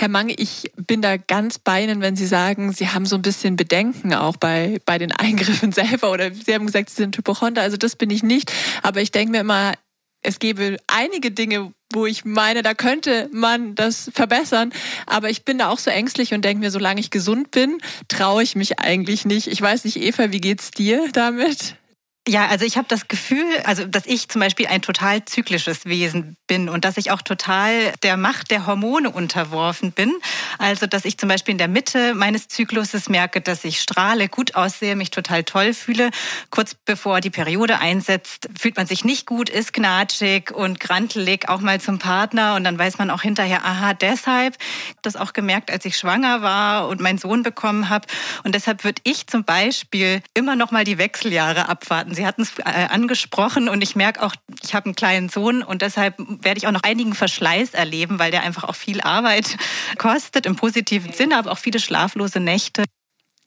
Herr 0.00 0.08
Mang, 0.08 0.32
ich 0.34 0.72
bin 0.76 1.02
da 1.02 1.18
ganz 1.18 1.58
bei 1.58 1.84
Ihnen, 1.84 2.00
wenn 2.00 2.16
Sie 2.16 2.26
sagen, 2.26 2.72
Sie 2.72 2.88
haben 2.88 3.04
so 3.04 3.16
ein 3.16 3.22
bisschen 3.22 3.56
Bedenken 3.56 4.14
auch 4.14 4.38
bei, 4.38 4.78
bei 4.86 4.96
den 4.96 5.12
Eingriffen 5.12 5.72
selber 5.74 6.10
oder 6.10 6.32
Sie 6.32 6.54
haben 6.54 6.64
gesagt, 6.64 6.88
Sie 6.88 6.96
sind 6.96 7.18
Hypochonder, 7.18 7.60
also 7.60 7.76
das 7.76 7.96
bin 7.96 8.08
ich 8.08 8.22
nicht. 8.22 8.50
Aber 8.82 9.02
ich 9.02 9.12
denke 9.12 9.32
mir 9.32 9.40
immer, 9.40 9.74
es 10.22 10.38
gäbe 10.38 10.78
einige 10.86 11.32
Dinge, 11.32 11.74
wo 11.92 12.06
ich 12.06 12.24
meine, 12.24 12.62
da 12.62 12.72
könnte 12.72 13.28
man 13.30 13.74
das 13.74 14.10
verbessern. 14.14 14.72
Aber 15.04 15.28
ich 15.28 15.44
bin 15.44 15.58
da 15.58 15.68
auch 15.68 15.78
so 15.78 15.90
ängstlich 15.90 16.32
und 16.32 16.46
denke 16.46 16.60
mir, 16.60 16.70
solange 16.70 17.00
ich 17.00 17.10
gesund 17.10 17.50
bin, 17.50 17.76
traue 18.08 18.42
ich 18.42 18.56
mich 18.56 18.78
eigentlich 18.78 19.26
nicht. 19.26 19.48
Ich 19.48 19.60
weiß 19.60 19.84
nicht, 19.84 19.98
Eva, 19.98 20.32
wie 20.32 20.40
geht's 20.40 20.70
dir 20.70 21.10
damit? 21.12 21.76
Ja, 22.30 22.46
also 22.46 22.64
ich 22.64 22.76
habe 22.76 22.86
das 22.86 23.08
Gefühl, 23.08 23.44
also 23.64 23.84
dass 23.86 24.06
ich 24.06 24.28
zum 24.28 24.40
Beispiel 24.40 24.68
ein 24.68 24.82
total 24.82 25.24
zyklisches 25.24 25.86
Wesen 25.86 26.36
bin 26.46 26.68
und 26.68 26.84
dass 26.84 26.96
ich 26.96 27.10
auch 27.10 27.22
total 27.22 27.92
der 28.04 28.16
Macht 28.16 28.52
der 28.52 28.68
Hormone 28.68 29.10
unterworfen 29.10 29.90
bin. 29.90 30.12
Also 30.56 30.86
dass 30.86 31.04
ich 31.04 31.18
zum 31.18 31.28
Beispiel 31.28 31.50
in 31.50 31.58
der 31.58 31.66
Mitte 31.66 32.14
meines 32.14 32.46
Zykluses 32.46 33.08
merke, 33.08 33.40
dass 33.40 33.64
ich 33.64 33.80
strahle, 33.80 34.28
gut 34.28 34.54
aussehe, 34.54 34.94
mich 34.94 35.10
total 35.10 35.42
toll 35.42 35.74
fühle. 35.74 36.10
Kurz 36.50 36.74
bevor 36.74 37.20
die 37.20 37.30
Periode 37.30 37.80
einsetzt, 37.80 38.48
fühlt 38.56 38.76
man 38.76 38.86
sich 38.86 39.04
nicht 39.04 39.26
gut, 39.26 39.48
ist 39.48 39.72
knatschig 39.72 40.52
und 40.52 40.78
grantelig 40.78 41.48
auch 41.48 41.60
mal 41.60 41.80
zum 41.80 41.98
Partner 41.98 42.54
und 42.54 42.62
dann 42.62 42.78
weiß 42.78 42.98
man 42.98 43.10
auch 43.10 43.22
hinterher, 43.22 43.64
aha, 43.64 43.92
deshalb. 43.94 44.56
Das 45.02 45.16
auch 45.16 45.32
gemerkt, 45.32 45.72
als 45.72 45.84
ich 45.84 45.98
schwanger 45.98 46.42
war 46.42 46.86
und 46.86 47.00
meinen 47.00 47.18
Sohn 47.18 47.42
bekommen 47.42 47.88
habe 47.88 48.06
und 48.44 48.54
deshalb 48.54 48.84
würde 48.84 49.02
ich 49.02 49.26
zum 49.26 49.42
Beispiel 49.42 50.22
immer 50.32 50.54
noch 50.54 50.70
mal 50.70 50.84
die 50.84 50.96
Wechseljahre 50.96 51.68
abwarten. 51.68 52.14
Sie 52.20 52.26
hatten 52.26 52.42
es 52.42 52.58
äh, 52.58 52.64
angesprochen 52.64 53.70
und 53.70 53.80
ich 53.80 53.96
merke 53.96 54.22
auch, 54.22 54.34
ich 54.62 54.74
habe 54.74 54.84
einen 54.84 54.94
kleinen 54.94 55.30
Sohn 55.30 55.62
und 55.62 55.80
deshalb 55.80 56.18
werde 56.18 56.58
ich 56.58 56.66
auch 56.66 56.72
noch 56.72 56.82
einigen 56.82 57.14
Verschleiß 57.14 57.72
erleben, 57.72 58.18
weil 58.18 58.30
der 58.30 58.42
einfach 58.42 58.64
auch 58.64 58.74
viel 58.74 59.00
Arbeit 59.00 59.56
kostet 59.96 60.44
im 60.44 60.54
positiven 60.54 61.14
Sinne, 61.14 61.38
aber 61.38 61.50
auch 61.50 61.58
viele 61.58 61.80
schlaflose 61.80 62.38
Nächte. 62.38 62.84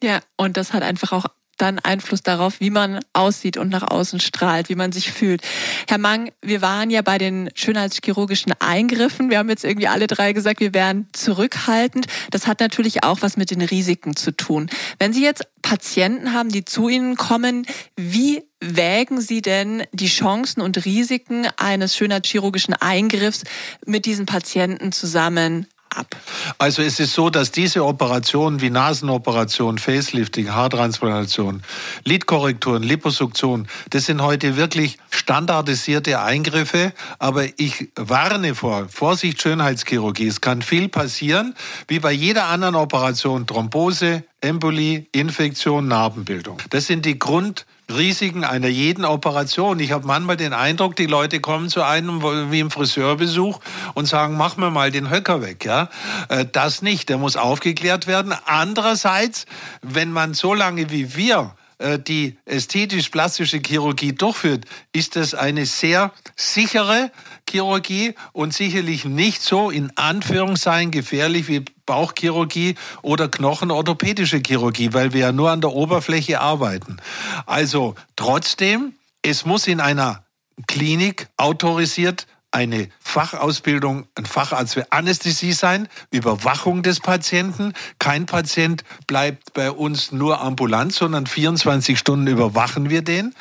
Ja, 0.02 0.22
und 0.38 0.58
das 0.58 0.74
hat 0.74 0.82
einfach 0.82 1.12
auch 1.12 1.26
dann 1.58 1.80
Einfluss 1.80 2.24
darauf, 2.24 2.60
wie 2.60 2.70
man 2.70 3.00
aussieht 3.14 3.58
und 3.58 3.70
nach 3.70 3.84
außen 3.84 4.20
strahlt, 4.20 4.70
wie 4.70 4.76
man 4.76 4.92
sich 4.92 5.12
fühlt. 5.12 5.42
Herr 5.88 5.98
Mang, 5.98 6.32
wir 6.42 6.62
waren 6.62 6.90
ja 6.90 7.02
bei 7.02 7.18
den 7.18 7.50
schönheitschirurgischen 7.56 8.54
Eingriffen. 8.60 9.30
Wir 9.30 9.38
haben 9.38 9.50
jetzt 9.50 9.64
irgendwie 9.64 9.88
alle 9.88 10.08
drei 10.08 10.34
gesagt, 10.34 10.60
wir 10.60 10.74
wären 10.74 11.08
zurückhaltend. 11.14 12.08
Das 12.32 12.48
hat 12.48 12.60
natürlich 12.60 13.04
auch 13.04 13.22
was 13.22 13.38
mit 13.38 13.52
den 13.52 13.62
Risiken 13.62 14.16
zu 14.16 14.32
tun. 14.32 14.70
Wenn 15.00 15.14
Sie 15.14 15.24
jetzt 15.24 15.44
Patienten 15.62 16.34
haben, 16.34 16.50
die 16.50 16.66
zu 16.66 16.90
Ihnen 16.90 17.16
kommen, 17.16 17.66
wie 17.96 18.44
wägen 18.60 19.22
Sie 19.22 19.42
denn 19.42 19.84
die 19.92 20.08
Chancen 20.08 20.62
und 20.62 20.86
Risiken 20.86 21.48
eines 21.58 21.96
schönheitschirurgischen 21.96 22.74
Eingriffs 22.74 23.44
mit 23.86 24.06
diesen 24.06 24.26
Patienten 24.26 24.92
zusammen 24.92 25.68
ab? 25.98 26.16
Also 26.58 26.82
es 26.82 27.00
ist 27.00 27.14
so, 27.14 27.30
dass 27.30 27.52
diese 27.52 27.86
Operationen 27.86 28.62
wie 28.62 28.70
Nasenoperation, 28.70 29.78
Facelifting, 29.78 30.54
Haartransplantation, 30.54 31.64
Lidkorrekturen, 32.04 32.84
Liposuktion, 32.84 33.68
das 33.90 34.06
sind 34.06 34.22
heute 34.22 34.58
wirklich 34.58 34.98
standardisierte 35.10 36.22
Eingriffe. 36.22 36.94
Aber 37.20 37.46
ich 37.58 37.90
warne 37.96 38.56
vor, 38.56 38.88
Vorsicht 38.90 39.42
Schönheitschirurgie. 39.42 40.28
Es 40.28 40.42
kann 40.42 40.62
viel 40.62 40.90
passieren, 40.90 41.56
wie 41.88 42.00
bei 42.00 42.12
jeder 42.12 42.46
anderen 42.46 42.76
Operation, 42.76 43.48
Thrombose, 43.48 44.24
Embolie, 44.42 45.08
Infektion, 45.12 45.88
Narbenbildung. 45.88 46.58
Das 46.70 46.88
sind 46.88 47.06
die 47.06 47.18
Grund 47.18 47.66
Risiken 47.92 48.44
einer 48.44 48.68
jeden 48.68 49.06
Operation. 49.06 49.80
Ich 49.80 49.92
habe 49.92 50.08
manchmal 50.08 50.38
den 50.38 50.54
Eindruck, 50.54 50.96
die 50.96 51.06
Leute 51.06 51.40
kommen 51.40 51.70
zu 51.70 51.84
einem 51.84 52.22
wie 52.52 52.60
im 52.60 52.72
Friseurbesuch 52.72 53.60
und 53.94 54.06
sagen, 54.06 54.38
mach 54.38 54.58
mir 54.58 54.72
mal 54.72 54.92
den 54.92 55.10
Höcker 55.10 55.42
weg. 55.42 55.66
Ja, 55.66 55.90
äh, 56.30 56.46
das 56.50 56.82
nicht. 56.82 57.10
Der 57.10 57.18
muss 57.18 57.36
aufgeklärt 57.36 58.08
werden. 58.08 58.34
Andererseits, 58.46 59.46
wenn 59.82 60.12
man 60.12 60.34
so 60.34 60.54
lange 60.54 60.90
wie 60.90 61.16
wir 61.16 61.56
äh, 61.80 62.00
die 62.00 62.38
ästhetisch-plastische 62.46 63.60
Chirurgie 63.66 64.14
durchführt, 64.14 64.66
ist 64.94 65.16
das 65.16 65.34
eine 65.34 65.66
sehr 65.66 66.12
sichere 66.36 67.12
Chirurgie 67.50 68.16
und 68.32 68.54
sicherlich 68.54 69.06
nicht 69.06 69.42
so 69.42 69.70
in 69.70 69.92
Anführungszeichen 69.98 70.92
gefährlich 70.92 71.48
wie 71.48 71.66
Bauchchirurgie 71.86 72.76
oder 73.02 73.28
knochenorthopädische 73.28 74.42
Chirurgie, 74.46 74.94
weil 74.94 75.14
wir 75.14 75.22
ja 75.22 75.32
nur 75.32 75.52
an 75.52 75.62
der 75.62 75.72
Oberfläche 75.72 76.40
arbeiten. 76.40 76.98
Also 77.46 77.96
trotzdem, 78.16 78.94
es 79.22 79.46
muss 79.46 79.68
in 79.68 79.80
einer 79.80 80.26
Klinik 80.68 81.28
autorisiert 81.38 82.28
eine 82.52 82.90
Fachausbildung, 83.14 84.08
ein 84.16 84.26
Facharzt 84.26 84.74
für 84.74 84.92
Anästhesie 84.92 85.52
sein, 85.52 85.88
Überwachung 86.10 86.82
des 86.82 87.00
Patienten. 87.00 87.74
Kein 88.00 88.26
Patient 88.26 88.84
bleibt 89.06 89.54
bei 89.54 89.70
uns 89.70 90.12
nur 90.12 90.42
ambulant, 90.42 90.94
sondern 90.94 91.28
24 91.28 92.00
Stunden 92.00 92.26
überwachen 92.26 92.90
wir 92.90 93.04
den. 93.04 93.36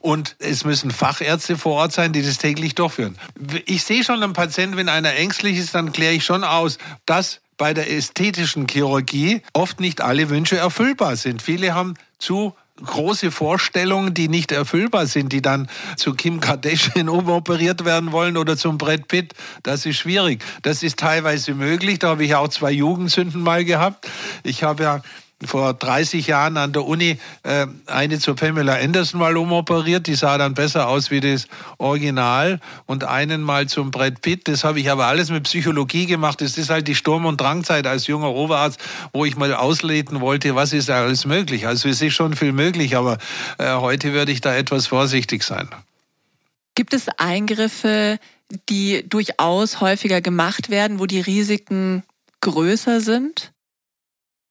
Und 0.00 0.36
es 0.40 0.66
müssen 0.66 0.90
Fachärzte 0.90 1.56
vor 1.56 1.76
Ort 1.76 1.92
sein, 1.92 2.12
die 2.12 2.20
das 2.20 2.36
täglich 2.36 2.74
durchführen. 2.74 3.16
Ich 3.64 3.84
sehe 3.84 4.04
schon 4.04 4.22
einen 4.22 4.34
Patienten, 4.34 4.76
wenn 4.76 4.90
einer 4.90 5.14
ängstlich 5.14 5.56
ist, 5.56 5.74
dann 5.74 5.92
kläre 5.92 6.12
ich 6.12 6.24
schon 6.26 6.44
aus, 6.44 6.76
dass 7.06 7.40
bei 7.56 7.72
der 7.72 7.90
ästhetischen 7.90 8.66
Chirurgie 8.68 9.40
oft 9.54 9.80
nicht 9.80 10.02
alle 10.02 10.28
Wünsche 10.28 10.58
erfüllbar 10.58 11.16
sind. 11.16 11.40
Viele 11.40 11.74
haben 11.74 11.94
zu 12.18 12.54
große 12.82 13.30
Vorstellungen, 13.30 14.14
die 14.14 14.28
nicht 14.28 14.50
erfüllbar 14.50 15.06
sind, 15.06 15.32
die 15.32 15.42
dann 15.42 15.68
zu 15.96 16.14
Kim 16.14 16.40
Kardashian 16.40 17.08
umoperiert 17.08 17.84
werden 17.84 18.12
wollen 18.12 18.36
oder 18.36 18.56
zum 18.56 18.78
Brett 18.78 19.08
Pitt. 19.08 19.34
Das 19.62 19.86
ist 19.86 19.96
schwierig. 19.96 20.44
Das 20.62 20.82
ist 20.82 20.98
teilweise 20.98 21.54
möglich. 21.54 22.00
Da 22.00 22.08
habe 22.08 22.24
ich 22.24 22.34
auch 22.34 22.48
zwei 22.48 22.72
Jugendsünden 22.72 23.40
mal 23.40 23.64
gehabt. 23.64 24.08
Ich 24.42 24.64
habe 24.64 24.82
ja 24.82 25.02
vor 25.46 25.74
30 25.74 26.26
Jahren 26.26 26.56
an 26.56 26.72
der 26.72 26.84
Uni 26.84 27.18
äh, 27.42 27.66
eine 27.86 28.18
zur 28.18 28.36
Pamela 28.36 28.74
Anderson 28.74 29.20
mal 29.20 29.36
umoperiert. 29.36 30.06
Die 30.06 30.14
sah 30.14 30.38
dann 30.38 30.54
besser 30.54 30.88
aus 30.88 31.10
wie 31.10 31.20
das 31.20 31.46
Original. 31.78 32.60
Und 32.86 33.04
einen 33.04 33.42
mal 33.42 33.68
zum 33.68 33.90
Brett 33.90 34.20
Pitt. 34.22 34.48
Das 34.48 34.64
habe 34.64 34.80
ich 34.80 34.90
aber 34.90 35.06
alles 35.06 35.30
mit 35.30 35.44
Psychologie 35.44 36.06
gemacht. 36.06 36.40
Das 36.40 36.58
ist 36.58 36.70
halt 36.70 36.88
die 36.88 36.94
Sturm- 36.94 37.26
und 37.26 37.40
Drangzeit 37.40 37.86
als 37.86 38.06
junger 38.06 38.30
Oberarzt, 38.30 38.80
wo 39.12 39.24
ich 39.24 39.36
mal 39.36 39.54
ausleten 39.54 40.20
wollte, 40.20 40.54
was 40.54 40.72
ist 40.72 40.90
alles 40.90 41.24
möglich. 41.24 41.66
Also 41.66 41.88
es 41.88 42.02
ist 42.02 42.14
schon 42.14 42.34
viel 42.34 42.52
möglich, 42.52 42.96
aber 42.96 43.18
äh, 43.58 43.74
heute 43.74 44.12
würde 44.12 44.32
ich 44.32 44.40
da 44.40 44.54
etwas 44.54 44.86
vorsichtig 44.86 45.42
sein. 45.42 45.68
Gibt 46.74 46.92
es 46.92 47.08
Eingriffe, 47.18 48.18
die 48.68 49.08
durchaus 49.08 49.80
häufiger 49.80 50.20
gemacht 50.20 50.70
werden, 50.70 50.98
wo 50.98 51.06
die 51.06 51.20
Risiken 51.20 52.02
größer 52.40 53.00
sind? 53.00 53.53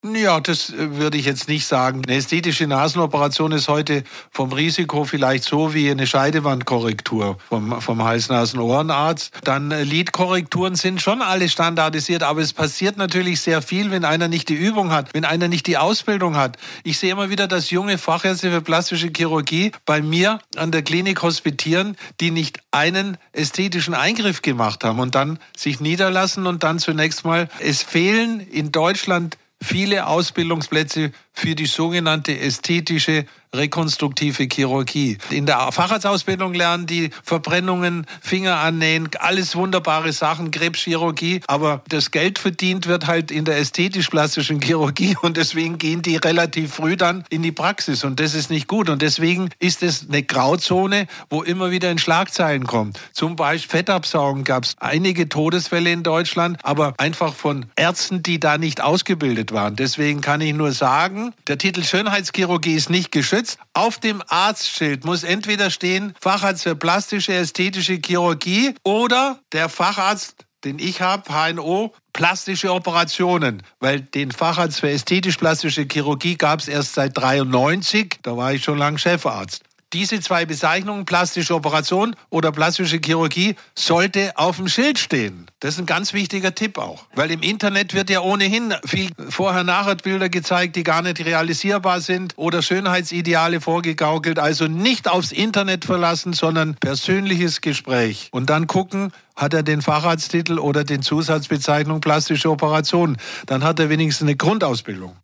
Ja, 0.06 0.42
das 0.42 0.70
äh, 0.70 0.98
würde 0.98 1.18
ich 1.18 1.26
jetzt 1.26 1.48
nicht 1.48 1.66
sagen. 1.66 2.02
Eine 2.06 2.18
ästhetische 2.18 2.68
Nasenoperation 2.68 3.54
ist 3.54 3.70
heute 3.70 4.04
vom 4.32 4.52
Risiko 4.52 5.06
vielleicht 5.06 5.46
so 5.46 5.74
wie 5.74 5.90
eine 5.90 6.06
Scheidewandkorrektur 6.06 7.38
vom, 7.48 7.80
vom 7.80 8.04
Hals-Nasen-Ohrenarzt. 8.04 9.32
Dann 9.46 9.72
äh, 9.72 9.84
Lidkorrekturen 9.84 10.76
sind 10.76 11.02
schon 11.02 11.22
alle 11.22 11.48
standardisiert, 11.48 12.22
aber 12.22 12.42
es 12.42 12.52
passiert 12.52 12.98
natürlich 12.98 13.40
sehr 13.40 13.62
viel, 13.62 13.92
wenn 13.92 14.04
einer 14.04 14.28
nicht 14.28 14.50
die 14.50 14.56
Übung 14.56 14.92
hat, 14.92 15.14
wenn 15.14 15.24
einer 15.24 15.48
nicht 15.48 15.68
die 15.68 15.78
Ausbildung 15.78 16.36
hat. 16.36 16.58
Ich 16.84 17.00
sehe 17.00 17.14
immer 17.14 17.30
wieder, 17.30 17.48
dass 17.48 17.70
junge 17.70 17.98
Fachärzte 17.98 18.52
für 18.52 18.62
plastische 18.62 19.10
Chirurgie 19.16 19.72
bei 19.86 20.02
mir 20.02 20.40
an 20.58 20.72
der 20.72 20.82
Klinik 20.82 21.22
hospitieren, 21.22 21.96
die 22.20 22.32
nicht 22.32 22.60
einen 22.72 23.18
ästhetischen 23.32 23.94
Eingriff 23.94 24.42
gemacht 24.42 24.84
haben 24.84 25.00
und 25.00 25.16
dann 25.16 25.40
sich 25.56 25.80
niederlassen 25.80 26.46
und 26.46 26.64
dann 26.64 26.80
zunächst 26.80 27.24
mal, 27.24 27.48
es 27.62 27.84
fehlen 27.84 28.42
in 28.42 28.74
Deutschland 28.74 29.38
viele 29.63 30.08
Ausbildungsplätze 30.08 31.12
für 31.34 31.56
die 31.56 31.66
sogenannte 31.66 32.40
ästhetische 32.40 33.25
rekonstruktive 33.54 34.48
Chirurgie. 34.52 35.18
In 35.30 35.46
der 35.46 35.72
Facharztausbildung 35.72 36.54
lernen 36.54 36.88
die 36.88 37.12
Verbrennungen, 37.24 38.06
Finger 38.22 38.58
annähen, 38.58 39.10
alles 39.20 39.56
wunderbare 39.56 40.12
Sachen, 40.12 40.52
Krebschirurgie. 40.52 41.42
Aber 41.48 41.84
das 41.88 42.12
Geld 42.12 42.40
verdient 42.40 42.88
wird 42.88 43.08
halt 43.08 43.32
in 43.32 43.46
der 43.46 43.58
ästhetisch-plastischen 43.58 44.62
Chirurgie 44.62 45.16
und 45.22 45.38
deswegen 45.38 45.78
gehen 45.78 46.02
die 46.02 46.16
relativ 46.16 46.74
früh 46.74 46.98
dann 46.98 47.24
in 47.30 47.44
die 47.44 47.52
Praxis 47.52 48.04
und 48.04 48.20
das 48.20 48.34
ist 48.34 48.50
nicht 48.50 48.68
gut. 48.68 48.90
Und 48.90 49.02
deswegen 49.02 49.50
ist 49.60 49.84
es 49.84 50.08
eine 50.10 50.24
Grauzone, 50.24 51.08
wo 51.30 51.44
immer 51.44 51.72
wieder 51.72 51.92
in 51.92 52.00
Schlagzeilen 52.00 52.66
kommt. 52.66 53.00
Zum 53.12 53.36
Beispiel 53.36 53.63
Fettabsaugen 53.63 54.44
gab 54.44 54.63
es 54.63 54.75
einige 54.80 55.30
Todesfälle 55.30 55.92
in 55.92 56.04
Deutschland, 56.04 56.58
aber 56.63 56.94
einfach 56.98 57.34
von 57.34 57.66
Ärzten, 57.75 58.24
die 58.24 58.40
da 58.40 58.58
nicht 58.58 58.82
ausgebildet 58.82 59.52
waren. 59.52 59.75
Deswegen 59.75 60.22
kann 60.22 60.42
ich 60.42 60.54
nur 60.54 60.72
sagen, 60.72 61.23
der 61.48 61.58
Titel 61.58 61.84
Schönheitschirurgie 61.84 62.74
ist 62.74 62.89
nicht 62.89 63.12
geschützt. 63.12 63.58
Auf 63.74 64.00
dem 64.00 64.22
Arztschild 64.27 65.06
muss 65.06 65.24
entweder 65.24 65.70
stehen 65.70 66.13
Facharzt 66.20 66.63
für 66.63 66.75
plastische 66.75 67.34
ästhetische 67.34 68.00
Chirurgie 68.03 68.75
oder 68.84 69.39
der 69.51 69.70
Facharzt 69.70 70.46
den 70.63 70.80
ich 70.80 71.01
habe, 71.01 71.24
HNO, 71.30 71.94
plastische 72.13 72.72
Operationen, 72.74 73.63
weil 73.80 74.01
den 74.01 74.32
Facharzt 74.32 74.80
für 74.80 74.89
ästhetisch-plastische 74.89 75.86
Chirurgie 75.92 76.36
gab 76.36 76.60
es 76.60 76.68
erst 76.68 76.94
seit 76.94 77.18
93, 77.18 78.20
da 78.22 78.38
war 78.38 78.53
ich 78.53 78.63
schon 78.63 78.77
lange 78.77 78.98
Chefarzt. 78.98 79.63
Diese 79.94 80.20
zwei 80.22 80.46
Bezeichnungen, 80.46 81.06
plastische 81.06 81.54
Operation 81.54 82.16
oder 82.32 82.52
plastische 82.52 82.98
Chirurgie, 82.98 83.56
sollte 83.76 84.32
auf 84.36 84.58
dem 84.58 84.68
Schild 84.68 84.98
stehen. 84.98 85.46
Das 85.60 85.76
ist 85.76 85.80
ein 85.80 85.86
ganz 85.86 86.14
wichtiger 86.14 86.56
Tipp 86.56 86.80
auch. 86.80 87.06
Weil 87.14 87.30
im 87.30 87.42
Internet 87.44 87.94
wird 87.94 88.10
ja 88.10 88.22
ohnehin 88.22 88.74
viel 88.86 89.12
Vorher-Nachher-Bilder 89.30 90.30
gezeigt, 90.30 90.76
die 90.76 90.84
gar 90.84 91.04
nicht 91.04 91.24
realisierbar 91.24 92.02
sind 92.02 92.34
oder 92.38 92.64
Schönheitsideale 92.64 93.62
vorgegaukelt. 93.62 94.40
Also 94.40 94.68
nicht 94.68 95.08
aufs 95.08 95.32
Internet 95.32 95.86
verlassen, 95.86 96.34
sondern 96.34 96.74
persönliches 96.74 97.62
Gespräch. 97.62 98.30
Und 98.32 98.50
dann 98.50 98.66
gucken, 98.66 99.12
hat 99.36 99.54
er 99.54 99.62
den 99.62 99.84
Facharzttitel 99.84 100.58
oder 100.58 100.84
den 100.84 101.04
Zusatzbezeichnung 101.04 102.02
plastische 102.02 102.50
Operation. 102.50 103.18
Dann 103.46 103.64
hat 103.64 103.80
er 103.80 103.90
wenigstens 103.90 104.28
eine 104.28 104.36
Grundausbildung. 104.36 105.16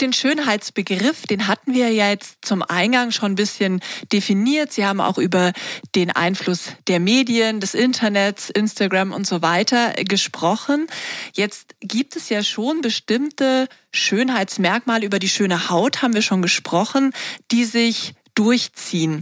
Den 0.00 0.12
Schönheitsbegriff, 0.12 1.26
den 1.26 1.46
hatten 1.46 1.74
wir 1.74 1.90
ja 1.90 2.08
jetzt 2.08 2.38
zum 2.42 2.62
Eingang 2.62 3.10
schon 3.10 3.32
ein 3.32 3.36
bisschen 3.36 3.80
definiert. 4.12 4.72
Sie 4.72 4.86
haben 4.86 5.00
auch 5.00 5.18
über 5.18 5.52
den 5.94 6.10
Einfluss 6.10 6.72
der 6.86 7.00
Medien, 7.00 7.60
des 7.60 7.74
Internets, 7.74 8.48
Instagram 8.50 9.12
und 9.12 9.26
so 9.26 9.42
weiter 9.42 9.92
gesprochen. 10.04 10.86
Jetzt 11.34 11.74
gibt 11.80 12.16
es 12.16 12.28
ja 12.28 12.42
schon 12.42 12.80
bestimmte 12.80 13.68
Schönheitsmerkmale. 13.92 15.04
Über 15.04 15.18
die 15.18 15.28
schöne 15.28 15.68
Haut 15.68 16.02
haben 16.02 16.14
wir 16.14 16.22
schon 16.22 16.42
gesprochen, 16.42 17.12
die 17.50 17.64
sich 17.64 18.14
durchziehen. 18.34 19.20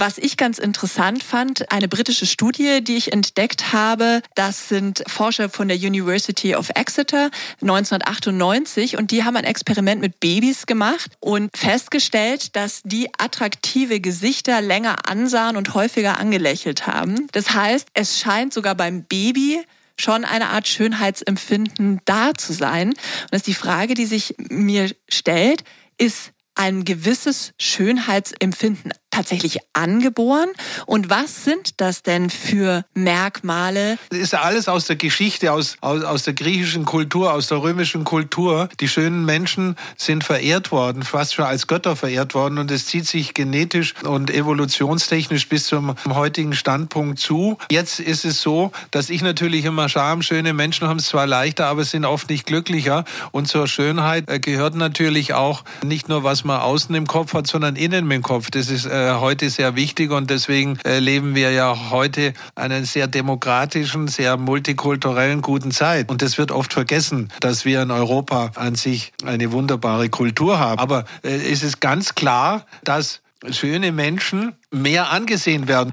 Was 0.00 0.16
ich 0.16 0.36
ganz 0.36 0.58
interessant 0.58 1.24
fand, 1.24 1.72
eine 1.72 1.88
britische 1.88 2.24
Studie, 2.24 2.84
die 2.84 2.96
ich 2.96 3.12
entdeckt 3.12 3.72
habe, 3.72 4.22
das 4.36 4.68
sind 4.68 5.02
Forscher 5.08 5.48
von 5.48 5.66
der 5.66 5.76
University 5.76 6.54
of 6.54 6.70
Exeter 6.76 7.30
1998 7.62 8.96
und 8.96 9.10
die 9.10 9.24
haben 9.24 9.36
ein 9.36 9.42
Experiment 9.42 10.00
mit 10.00 10.20
Babys 10.20 10.66
gemacht 10.66 11.10
und 11.18 11.50
festgestellt, 11.56 12.54
dass 12.54 12.82
die 12.84 13.08
attraktive 13.18 13.98
Gesichter 13.98 14.60
länger 14.60 15.08
ansahen 15.10 15.56
und 15.56 15.74
häufiger 15.74 16.20
angelächelt 16.20 16.86
haben. 16.86 17.26
Das 17.32 17.52
heißt, 17.52 17.88
es 17.94 18.20
scheint 18.20 18.54
sogar 18.54 18.76
beim 18.76 19.02
Baby 19.02 19.60
schon 19.98 20.24
eine 20.24 20.50
Art 20.50 20.68
Schönheitsempfinden 20.68 22.02
da 22.04 22.34
zu 22.34 22.52
sein. 22.52 22.90
Und 22.90 22.98
das 23.32 23.40
ist 23.40 23.48
die 23.48 23.54
Frage, 23.54 23.94
die 23.94 24.06
sich 24.06 24.36
mir 24.38 24.92
stellt, 25.08 25.64
ist 25.98 26.30
ein 26.58 26.84
gewisses 26.84 27.52
Schönheitsempfinden 27.58 28.92
tatsächlich 29.18 29.58
angeboren? 29.72 30.48
Und 30.86 31.10
was 31.10 31.44
sind 31.44 31.80
das 31.80 32.02
denn 32.02 32.30
für 32.30 32.84
Merkmale? 32.94 33.98
Das 34.10 34.18
ist 34.20 34.32
ja 34.32 34.42
alles 34.42 34.68
aus 34.68 34.86
der 34.86 34.94
Geschichte, 34.94 35.52
aus, 35.52 35.76
aus, 35.80 36.04
aus 36.04 36.22
der 36.22 36.34
griechischen 36.34 36.84
Kultur, 36.84 37.32
aus 37.32 37.48
der 37.48 37.60
römischen 37.60 38.04
Kultur. 38.04 38.68
Die 38.78 38.88
schönen 38.88 39.24
Menschen 39.24 39.76
sind 39.96 40.22
verehrt 40.22 40.70
worden, 40.70 41.02
fast 41.02 41.34
schon 41.34 41.46
als 41.46 41.66
Götter 41.66 41.96
verehrt 41.96 42.34
worden. 42.34 42.58
Und 42.58 42.70
es 42.70 42.86
zieht 42.86 43.08
sich 43.08 43.34
genetisch 43.34 43.94
und 44.04 44.30
evolutionstechnisch 44.30 45.48
bis 45.48 45.66
zum 45.66 45.96
heutigen 46.08 46.54
Standpunkt 46.54 47.18
zu. 47.18 47.58
Jetzt 47.70 47.98
ist 47.98 48.24
es 48.24 48.40
so, 48.40 48.70
dass 48.92 49.10
ich 49.10 49.22
natürlich 49.22 49.64
immer 49.64 49.88
Scham, 49.88 50.22
schöne 50.22 50.52
Menschen 50.52 50.86
haben 50.86 50.98
es 50.98 51.06
zwar 51.06 51.26
leichter, 51.26 51.66
aber 51.66 51.82
sind 51.84 52.04
oft 52.04 52.30
nicht 52.30 52.46
glücklicher. 52.46 53.04
Und 53.32 53.48
zur 53.48 53.66
Schönheit 53.66 54.30
äh, 54.30 54.38
gehört 54.38 54.76
natürlich 54.76 55.34
auch 55.34 55.64
nicht 55.82 56.08
nur, 56.08 56.22
was 56.22 56.44
man 56.44 56.60
außen 56.60 56.94
im 56.94 57.08
Kopf 57.08 57.34
hat, 57.34 57.48
sondern 57.48 57.74
innen 57.74 58.08
im 58.10 58.22
Kopf. 58.22 58.50
Das 58.52 58.68
ist 58.68 58.86
äh, 58.86 59.07
heute 59.14 59.50
sehr 59.50 59.76
wichtig 59.76 60.10
und 60.10 60.30
deswegen 60.30 60.78
äh, 60.84 60.98
leben 60.98 61.34
wir 61.34 61.50
ja 61.50 61.90
heute 61.90 62.34
einen 62.54 62.84
sehr 62.84 63.06
demokratischen, 63.06 64.08
sehr 64.08 64.36
multikulturellen 64.36 65.42
guten 65.42 65.70
Zeit. 65.70 66.10
Und 66.10 66.22
das 66.22 66.38
wird 66.38 66.52
oft 66.52 66.72
vergessen, 66.72 67.28
dass 67.40 67.64
wir 67.64 67.82
in 67.82 67.90
Europa 67.90 68.52
an 68.54 68.74
sich 68.74 69.12
eine 69.24 69.52
wunderbare 69.52 70.08
Kultur 70.08 70.58
haben. 70.58 70.78
Aber 70.78 71.04
äh, 71.22 71.30
es 71.30 71.62
ist 71.62 71.80
ganz 71.80 72.14
klar, 72.14 72.66
dass 72.84 73.22
schöne 73.50 73.92
Menschen 73.92 74.54
mehr 74.70 75.10
angesehen 75.10 75.68
werden 75.68 75.92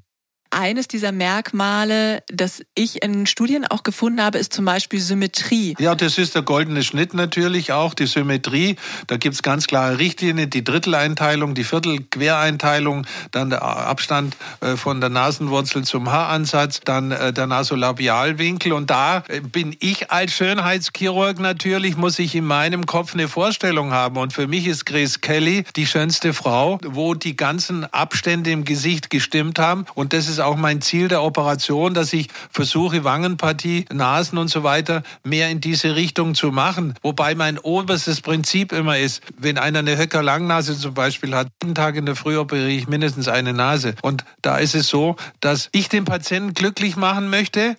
eines 0.56 0.88
dieser 0.88 1.12
Merkmale, 1.12 2.24
das 2.28 2.64
ich 2.76 3.04
in 3.04 3.26
Studien 3.28 3.66
auch 3.66 3.84
gefunden 3.84 4.22
habe, 4.22 4.38
ist 4.38 4.54
zum 4.54 4.66
Beispiel 4.66 5.00
Symmetrie. 5.00 5.76
Ja, 5.80 5.96
das 5.96 6.18
ist 6.18 6.34
der 6.34 6.42
goldene 6.42 6.84
Schnitt 6.84 7.14
natürlich 7.14 7.74
auch, 7.74 7.94
die 7.94 8.08
Symmetrie. 8.08 8.78
Da 9.08 9.18
gibt's 9.18 9.44
ganz 9.44 9.68
klare 9.68 10.00
Richtlinien, 10.00 10.50
die 10.50 10.64
Dritteleinteilung, 10.64 11.56
die 11.56 11.66
Viertelquereinteilung, 11.66 13.06
dann 13.32 13.50
der 13.50 13.62
Abstand 13.62 14.38
äh, 14.62 14.78
von 14.78 15.02
der 15.02 15.10
Nasenwurzel 15.10 15.84
zum 15.84 16.12
Haaransatz, 16.12 16.80
dann 16.86 17.12
äh, 17.12 17.34
der 17.34 17.48
Nasolabialwinkel. 17.48 18.72
Und 18.72 18.90
da 18.90 19.24
äh, 19.28 19.42
bin 19.42 19.76
ich 19.80 20.10
als 20.12 20.32
Schönheitschirurg 20.34 21.40
natürlich, 21.40 21.98
muss 21.98 22.18
ich 22.18 22.34
in 22.34 22.46
meinem 22.46 22.86
Kopf 22.86 23.14
eine 23.14 23.28
Vorstellung 23.28 23.92
haben. 23.92 24.18
Und 24.18 24.32
für 24.32 24.48
mich 24.48 24.68
ist 24.68 24.86
Grace 24.86 25.20
Kelly 25.20 25.66
die 25.76 25.86
schönste 25.86 26.34
Frau, 26.34 26.80
wo 26.86 27.14
die 27.14 27.36
ganzen 27.36 27.84
Abstände 27.94 28.52
im 28.52 28.64
Gesicht 28.64 29.10
gestimmt 29.10 29.60
haben. 29.60 29.86
Und 29.96 30.14
das 30.14 30.30
ist 30.30 30.40
auch 30.46 30.56
mein 30.56 30.82
Ziel 30.82 31.08
der 31.08 31.24
Operation, 31.24 31.94
dass 31.94 32.14
ich 32.14 32.28
versuche, 32.50 33.04
Wangenpartie, 33.04 33.86
Nasen 33.92 34.38
und 34.38 34.48
so 34.48 34.64
weiter 34.64 35.04
mehr 35.24 35.50
in 35.50 35.62
diese 35.62 35.96
Richtung 35.96 36.36
zu 36.36 36.52
machen. 36.52 36.94
Wobei 37.02 37.36
mein 37.36 37.58
oberstes 37.58 38.22
Prinzip 38.22 38.72
immer 38.72 38.98
ist, 38.98 39.22
wenn 39.38 39.58
einer 39.58 39.80
eine 39.80 39.98
Höcker-Langnase 39.98 40.78
zum 40.78 40.94
Beispiel 40.94 41.36
hat, 41.36 41.48
jeden 41.62 41.76
Tag 41.76 41.96
in 41.96 42.06
der 42.06 42.16
Früh 42.16 42.38
operiere 42.38 42.70
ich 42.70 42.88
mindestens 42.88 43.28
eine 43.28 43.54
Nase. 43.54 43.96
Und 44.02 44.24
da 44.42 44.58
ist 44.58 44.76
es 44.76 44.88
so, 44.88 45.16
dass 45.40 45.70
ich 45.72 45.90
den 45.90 46.06
Patienten 46.06 46.54
glücklich 46.54 46.96
machen 46.96 47.30
möchte 47.30 47.76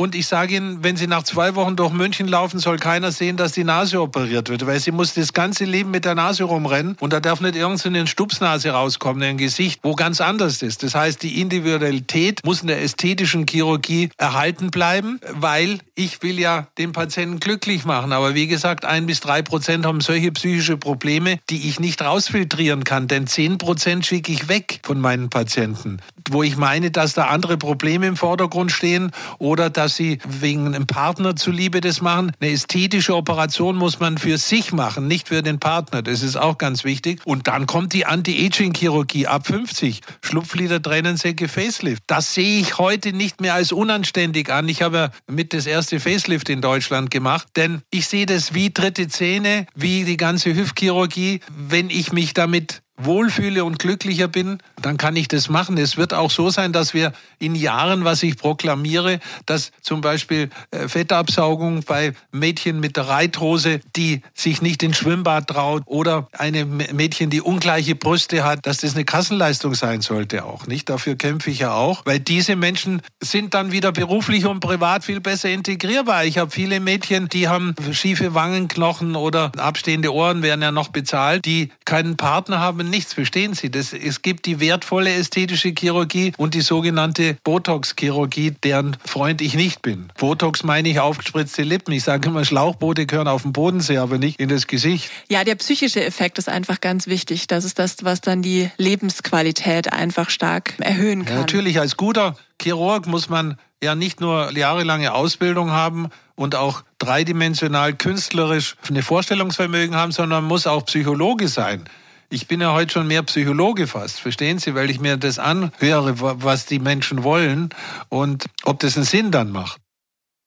und 0.00 0.14
ich 0.14 0.26
sage 0.26 0.56
Ihnen, 0.56 0.82
wenn 0.82 0.96
Sie 0.96 1.06
nach 1.06 1.24
zwei 1.24 1.54
Wochen 1.56 1.76
durch 1.76 1.92
München 1.92 2.26
laufen, 2.26 2.58
soll 2.58 2.78
keiner 2.78 3.12
sehen, 3.12 3.36
dass 3.36 3.52
die 3.52 3.64
Nase 3.64 4.00
operiert 4.00 4.48
wird, 4.48 4.66
weil 4.66 4.80
sie 4.80 4.92
muss 4.92 5.12
das 5.12 5.34
ganze 5.34 5.66
Leben 5.66 5.90
mit 5.90 6.06
der 6.06 6.14
Nase 6.14 6.44
rumrennen 6.44 6.96
und 7.00 7.12
da 7.12 7.20
darf 7.20 7.42
nicht 7.42 7.54
irgendeine 7.54 8.06
Stupsnase 8.06 8.70
rauskommen, 8.70 9.22
ein 9.22 9.36
Gesicht, 9.36 9.80
wo 9.82 9.94
ganz 9.94 10.22
anders 10.22 10.62
ist. 10.62 10.82
Das 10.82 10.94
heißt, 10.94 11.22
die 11.22 11.42
Individualität 11.42 12.40
muss 12.46 12.62
in 12.62 12.68
der 12.68 12.82
ästhetischen 12.82 13.44
Chirurgie 13.46 14.08
erhalten 14.16 14.70
bleiben, 14.70 15.20
weil 15.34 15.80
ich 15.94 16.22
will 16.22 16.40
ja 16.40 16.68
den 16.78 16.92
Patienten 16.92 17.38
glücklich 17.38 17.84
machen. 17.84 18.14
Aber 18.14 18.34
wie 18.34 18.46
gesagt, 18.46 18.86
ein 18.86 19.04
bis 19.04 19.20
drei 19.20 19.42
Prozent 19.42 19.84
haben 19.84 20.00
solche 20.00 20.32
psychische 20.32 20.78
Probleme, 20.78 21.40
die 21.50 21.68
ich 21.68 21.78
nicht 21.78 22.00
rausfiltrieren 22.00 22.84
kann, 22.84 23.06
denn 23.06 23.26
zehn 23.26 23.58
Prozent 23.58 24.06
schicke 24.06 24.32
ich 24.32 24.48
weg 24.48 24.80
von 24.82 24.98
meinen 24.98 25.28
Patienten, 25.28 25.98
wo 26.32 26.42
ich 26.42 26.56
meine, 26.56 26.90
dass 26.90 27.14
da 27.14 27.26
andere 27.26 27.56
Probleme 27.56 28.06
im 28.06 28.16
Vordergrund 28.16 28.72
stehen 28.72 29.10
oder 29.38 29.70
dass 29.70 29.96
sie 29.96 30.18
wegen 30.26 30.66
einem 30.66 30.86
Partner 30.86 31.36
zuliebe 31.36 31.80
das 31.80 32.00
machen. 32.00 32.32
Eine 32.40 32.52
ästhetische 32.52 33.14
Operation 33.14 33.76
muss 33.76 34.00
man 34.00 34.18
für 34.18 34.38
sich 34.38 34.72
machen, 34.72 35.06
nicht 35.06 35.28
für 35.28 35.42
den 35.42 35.58
Partner. 35.58 36.02
Das 36.02 36.22
ist 36.22 36.36
auch 36.36 36.58
ganz 36.58 36.84
wichtig. 36.84 37.20
Und 37.24 37.46
dann 37.46 37.66
kommt 37.66 37.92
die 37.92 38.06
Anti-Aging-Chirurgie 38.06 39.26
ab 39.26 39.46
50. 39.46 40.00
Schlupflider, 40.22 40.80
Tränensäcke, 40.80 41.48
Facelift. 41.48 42.02
Das 42.06 42.34
sehe 42.34 42.60
ich 42.60 42.78
heute 42.78 43.12
nicht 43.12 43.40
mehr 43.40 43.54
als 43.54 43.72
unanständig 43.72 44.50
an. 44.50 44.68
Ich 44.68 44.82
habe 44.82 44.96
ja 44.96 45.10
mit 45.26 45.52
das 45.52 45.66
erste 45.66 46.00
Facelift 46.00 46.48
in 46.48 46.60
Deutschland 46.60 47.10
gemacht, 47.10 47.48
denn 47.56 47.82
ich 47.90 48.06
sehe 48.06 48.26
das 48.26 48.54
wie 48.54 48.70
dritte 48.70 49.08
Zähne, 49.08 49.66
wie 49.74 50.04
die 50.04 50.16
ganze 50.16 50.54
Hüftchirurgie, 50.54 51.40
wenn 51.56 51.90
ich 51.90 52.12
mich 52.12 52.34
damit 52.34 52.82
wohlfühle 53.04 53.64
und 53.64 53.78
glücklicher 53.78 54.28
bin, 54.28 54.58
dann 54.80 54.96
kann 54.96 55.16
ich 55.16 55.28
das 55.28 55.48
machen. 55.48 55.76
Es 55.78 55.96
wird 55.96 56.14
auch 56.14 56.30
so 56.30 56.50
sein, 56.50 56.72
dass 56.72 56.94
wir 56.94 57.12
in 57.38 57.54
Jahren, 57.54 58.04
was 58.04 58.22
ich 58.22 58.36
proklamiere, 58.36 59.20
dass 59.46 59.72
zum 59.80 60.00
Beispiel 60.00 60.50
äh, 60.70 60.88
Fettabsaugung 60.88 61.82
bei 61.82 62.12
Mädchen 62.32 62.80
mit 62.80 62.96
der 62.96 63.08
Reithose, 63.08 63.80
die 63.96 64.22
sich 64.34 64.62
nicht 64.62 64.82
ins 64.82 64.98
Schwimmbad 64.98 65.48
traut 65.48 65.82
oder 65.86 66.28
eine 66.32 66.64
Mädchen, 66.64 67.30
die 67.30 67.40
ungleiche 67.40 67.94
Brüste 67.94 68.44
hat, 68.44 68.66
dass 68.66 68.78
das 68.78 68.94
eine 68.94 69.04
Kassenleistung 69.04 69.74
sein 69.74 70.00
sollte 70.00 70.44
auch, 70.44 70.66
nicht? 70.66 70.88
Dafür 70.88 71.16
kämpfe 71.16 71.50
ich 71.50 71.60
ja 71.60 71.72
auch, 71.72 72.02
weil 72.04 72.20
diese 72.20 72.56
Menschen 72.56 73.02
sind 73.20 73.54
dann 73.54 73.72
wieder 73.72 73.92
beruflich 73.92 74.46
und 74.46 74.60
privat 74.60 75.04
viel 75.04 75.20
besser 75.20 75.48
integrierbar. 75.48 76.24
Ich 76.24 76.38
habe 76.38 76.50
viele 76.50 76.80
Mädchen, 76.80 77.28
die 77.28 77.48
haben 77.48 77.74
schiefe 77.92 78.34
Wangenknochen 78.34 79.16
oder 79.16 79.52
abstehende 79.56 80.12
Ohren 80.12 80.42
werden 80.42 80.62
ja 80.62 80.72
noch 80.72 80.88
bezahlt, 80.88 81.44
die 81.44 81.70
keinen 81.84 82.16
Partner 82.16 82.60
haben, 82.60 82.89
nichts, 82.90 83.14
verstehen 83.14 83.54
Sie? 83.54 83.70
Das, 83.70 83.92
es 83.92 84.22
gibt 84.22 84.46
die 84.46 84.60
wertvolle 84.60 85.12
ästhetische 85.12 85.72
Chirurgie 85.76 86.32
und 86.36 86.54
die 86.54 86.60
sogenannte 86.60 87.36
Botox-Chirurgie, 87.44 88.52
deren 88.62 88.96
Freund 89.04 89.40
ich 89.40 89.54
nicht 89.54 89.82
bin. 89.82 90.08
Botox 90.18 90.62
meine 90.62 90.88
ich 90.88 91.00
aufgespritzte 91.00 91.62
Lippen. 91.62 91.92
Ich 91.92 92.04
sage 92.04 92.28
immer, 92.28 92.44
Schlauchboote 92.44 93.06
gehören 93.06 93.28
auf 93.28 93.42
den 93.42 93.52
Bodensee, 93.52 93.98
aber 93.98 94.18
nicht 94.18 94.40
in 94.40 94.48
das 94.48 94.66
Gesicht. 94.66 95.10
Ja, 95.28 95.44
der 95.44 95.54
psychische 95.54 96.04
Effekt 96.04 96.38
ist 96.38 96.48
einfach 96.48 96.80
ganz 96.80 97.06
wichtig. 97.06 97.46
Das 97.46 97.64
ist 97.64 97.78
das, 97.78 98.04
was 98.04 98.20
dann 98.20 98.42
die 98.42 98.70
Lebensqualität 98.76 99.92
einfach 99.92 100.30
stark 100.30 100.74
erhöhen 100.78 101.24
kann. 101.24 101.34
Ja, 101.34 101.40
natürlich, 101.40 101.80
als 101.80 101.96
guter 101.96 102.36
Chirurg 102.60 103.06
muss 103.06 103.28
man 103.28 103.56
ja 103.82 103.94
nicht 103.94 104.20
nur 104.20 104.56
jahrelange 104.56 105.14
Ausbildung 105.14 105.70
haben 105.70 106.08
und 106.36 106.54
auch 106.54 106.82
dreidimensional 106.98 107.94
künstlerisch 107.94 108.76
eine 108.88 109.02
Vorstellungsvermögen 109.02 109.96
haben, 109.96 110.12
sondern 110.12 110.44
muss 110.44 110.66
auch 110.66 110.84
Psychologe 110.86 111.48
sein. 111.48 111.84
Ich 112.32 112.46
bin 112.46 112.60
ja 112.60 112.72
heute 112.72 112.92
schon 112.92 113.08
mehr 113.08 113.24
Psychologe 113.24 113.88
fast, 113.88 114.20
verstehen 114.20 114.60
Sie, 114.60 114.76
weil 114.76 114.88
ich 114.88 115.00
mir 115.00 115.16
das 115.16 115.40
anhöre, 115.40 116.14
was 116.42 116.64
die 116.64 116.78
Menschen 116.78 117.24
wollen 117.24 117.70
und 118.08 118.46
ob 118.62 118.78
das 118.78 118.96
einen 118.96 119.04
Sinn 119.04 119.32
dann 119.32 119.50
macht. 119.50 119.80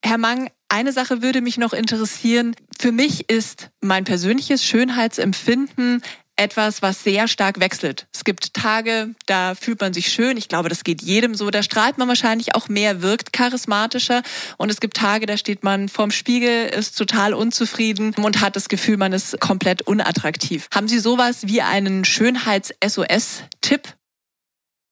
Herr 0.02 0.18
Mang, 0.18 0.50
eine 0.70 0.94
Sache 0.94 1.22
würde 1.22 1.42
mich 1.42 1.58
noch 1.58 1.74
interessieren. 1.74 2.56
Für 2.80 2.94
mich 2.94 3.30
ist 3.30 3.70
mein 3.82 4.06
persönliches 4.06 4.66
Schönheitsempfinden 4.66 6.02
etwas, 6.36 6.82
was 6.82 7.04
sehr 7.04 7.28
stark 7.28 7.60
wechselt. 7.60 8.08
Es 8.14 8.24
gibt 8.24 8.54
Tage, 8.54 9.14
da 9.28 9.56
fühlt 9.56 9.82
man 9.82 9.94
sich 9.94 10.12
schön. 10.12 10.38
Ich 10.38 10.48
glaube, 10.48 10.70
das 10.70 10.84
geht 10.84 11.02
jedem 11.02 11.36
so. 11.36 11.52
Da 11.52 11.62
strahlt 11.62 11.98
man 11.98 12.08
wahrscheinlich 12.08 12.56
auch 12.56 12.70
mehr, 12.70 13.02
wirkt 13.02 13.34
charismatischer. 13.34 14.24
Und 14.58 14.72
es 14.72 14.80
gibt 14.80 14.98
Tage, 14.98 15.26
da 15.26 15.38
steht 15.38 15.64
man 15.64 15.90
vorm 15.90 16.12
Spiegel, 16.12 16.68
ist 16.68 16.98
total 16.98 17.34
unzufrieden 17.34 18.16
und 18.16 18.42
hat 18.42 18.56
das 18.56 18.68
Gefühl, 18.68 18.98
man 18.98 19.14
ist 19.14 19.40
komplett 19.40 19.84
unattraktiv. 19.84 20.68
Haben 20.74 20.88
Sie 20.88 21.00
sowas 21.00 21.48
wie 21.48 21.62
einen 21.62 22.04
Schönheits-SOS-Tipp? 22.04 23.94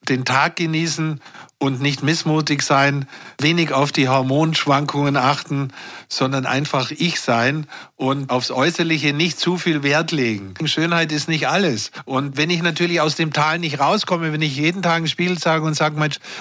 Den 0.07 0.25
Tag 0.25 0.55
genießen 0.55 1.21
und 1.61 1.79
nicht 1.79 2.01
missmutig 2.01 2.63
sein, 2.63 3.05
wenig 3.39 3.71
auf 3.71 3.91
die 3.91 4.09
Hormonschwankungen 4.09 5.15
achten, 5.15 5.71
sondern 6.09 6.47
einfach 6.47 6.89
ich 6.89 7.21
sein 7.21 7.67
und 7.97 8.31
aufs 8.31 8.49
Äußerliche 8.49 9.13
nicht 9.13 9.39
zu 9.39 9.57
viel 9.57 9.83
Wert 9.83 10.11
legen. 10.11 10.55
Schönheit 10.65 11.11
ist 11.11 11.29
nicht 11.29 11.47
alles. 11.47 11.91
Und 12.05 12.35
wenn 12.35 12.49
ich 12.49 12.63
natürlich 12.63 12.99
aus 12.99 13.15
dem 13.15 13.31
Tal 13.31 13.59
nicht 13.59 13.79
rauskomme, 13.79 14.33
wenn 14.33 14.41
ich 14.41 14.57
jeden 14.57 14.81
Tag 14.81 15.03
ein 15.03 15.07
Spiel 15.07 15.37
sage 15.37 15.63
und 15.63 15.75
sage, 15.75 15.95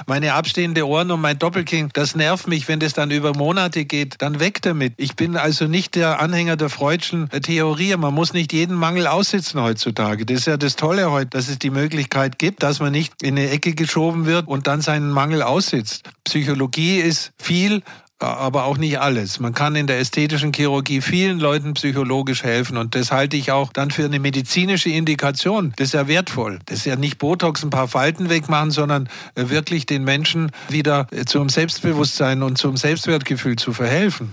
meine 0.07 0.33
abstehende 0.33 0.89
Ohren 0.89 1.11
und 1.11 1.21
mein 1.21 1.39
Doppelkinn, 1.39 1.91
das 1.93 2.17
nervt 2.17 2.49
mich, 2.49 2.67
wenn 2.67 2.81
das 2.81 2.95
dann 2.95 3.11
über 3.11 3.37
Monate 3.37 3.85
geht, 3.85 4.15
dann 4.23 4.41
weg 4.41 4.63
damit. 4.63 4.95
Ich 4.97 5.17
bin 5.17 5.37
also 5.37 5.67
nicht 5.67 5.97
der 5.97 6.21
Anhänger 6.21 6.57
der 6.57 6.71
Freudschen 6.71 7.29
Theorie. 7.29 7.95
Man 7.97 8.15
muss 8.15 8.33
nicht 8.33 8.55
jeden 8.55 8.75
Mangel 8.75 9.07
aussitzen 9.07 9.61
heutzutage. 9.61 10.25
Das 10.25 10.39
ist 10.39 10.47
ja 10.47 10.57
das 10.57 10.77
Tolle 10.77 11.11
heute, 11.11 11.29
dass 11.29 11.49
es 11.49 11.59
die 11.59 11.71
Möglichkeit 11.71 12.39
gibt, 12.39 12.63
dass 12.63 12.81
man 12.81 12.93
nicht 12.93 13.23
in 13.23 13.37
eine 13.37 13.51
Ecke 13.51 13.75
geschoben 13.75 14.25
wird 14.25 14.49
und 14.49 14.67
dann 14.67 14.81
seinen 14.81 15.10
Mangel 15.11 15.43
aussitzt. 15.43 16.11
Psychologie 16.25 16.99
ist 16.99 17.33
viel, 17.39 17.83
aber 18.21 18.65
auch 18.65 18.77
nicht 18.77 19.01
alles. 19.01 19.41
Man 19.41 19.55
kann 19.55 19.75
in 19.77 19.87
der 19.87 19.99
ästhetischen 19.99 20.53
Chirurgie 20.53 21.01
vielen 21.01 21.41
Leuten 21.41 21.75
psychologisch 21.75 22.43
helfen 22.43 22.77
und 22.77 22.95
das 22.95 23.11
halte 23.13 23.37
ich 23.37 23.51
auch 23.51 23.73
dann 23.73 23.91
für 23.91 24.05
eine 24.05 24.19
medizinische 24.19 24.91
Indikation. 24.91 25.73
Das 25.77 25.89
ist 25.89 25.95
ja 25.95 26.07
wertvoll. 26.07 26.59
Das 26.67 26.79
ist 26.79 26.85
ja 26.85 26.97
nicht 26.97 27.19
Botox 27.19 27.63
ein 27.63 27.71
paar 27.71 27.89
Falten 27.89 28.29
wegmachen, 28.29 28.71
sondern 28.71 29.09
äh, 29.35 29.49
wirklich 29.49 29.87
den 29.87 30.05
Menschen 30.05 30.51
wieder 30.69 31.07
äh, 31.11 31.25
zum 31.25 31.49
Selbstbewusstsein 31.49 32.43
und 32.43 32.59
zum 32.59 32.77
Selbstwertgefühl 32.77 33.57
zu 33.57 33.73
verhelfen. 33.73 34.31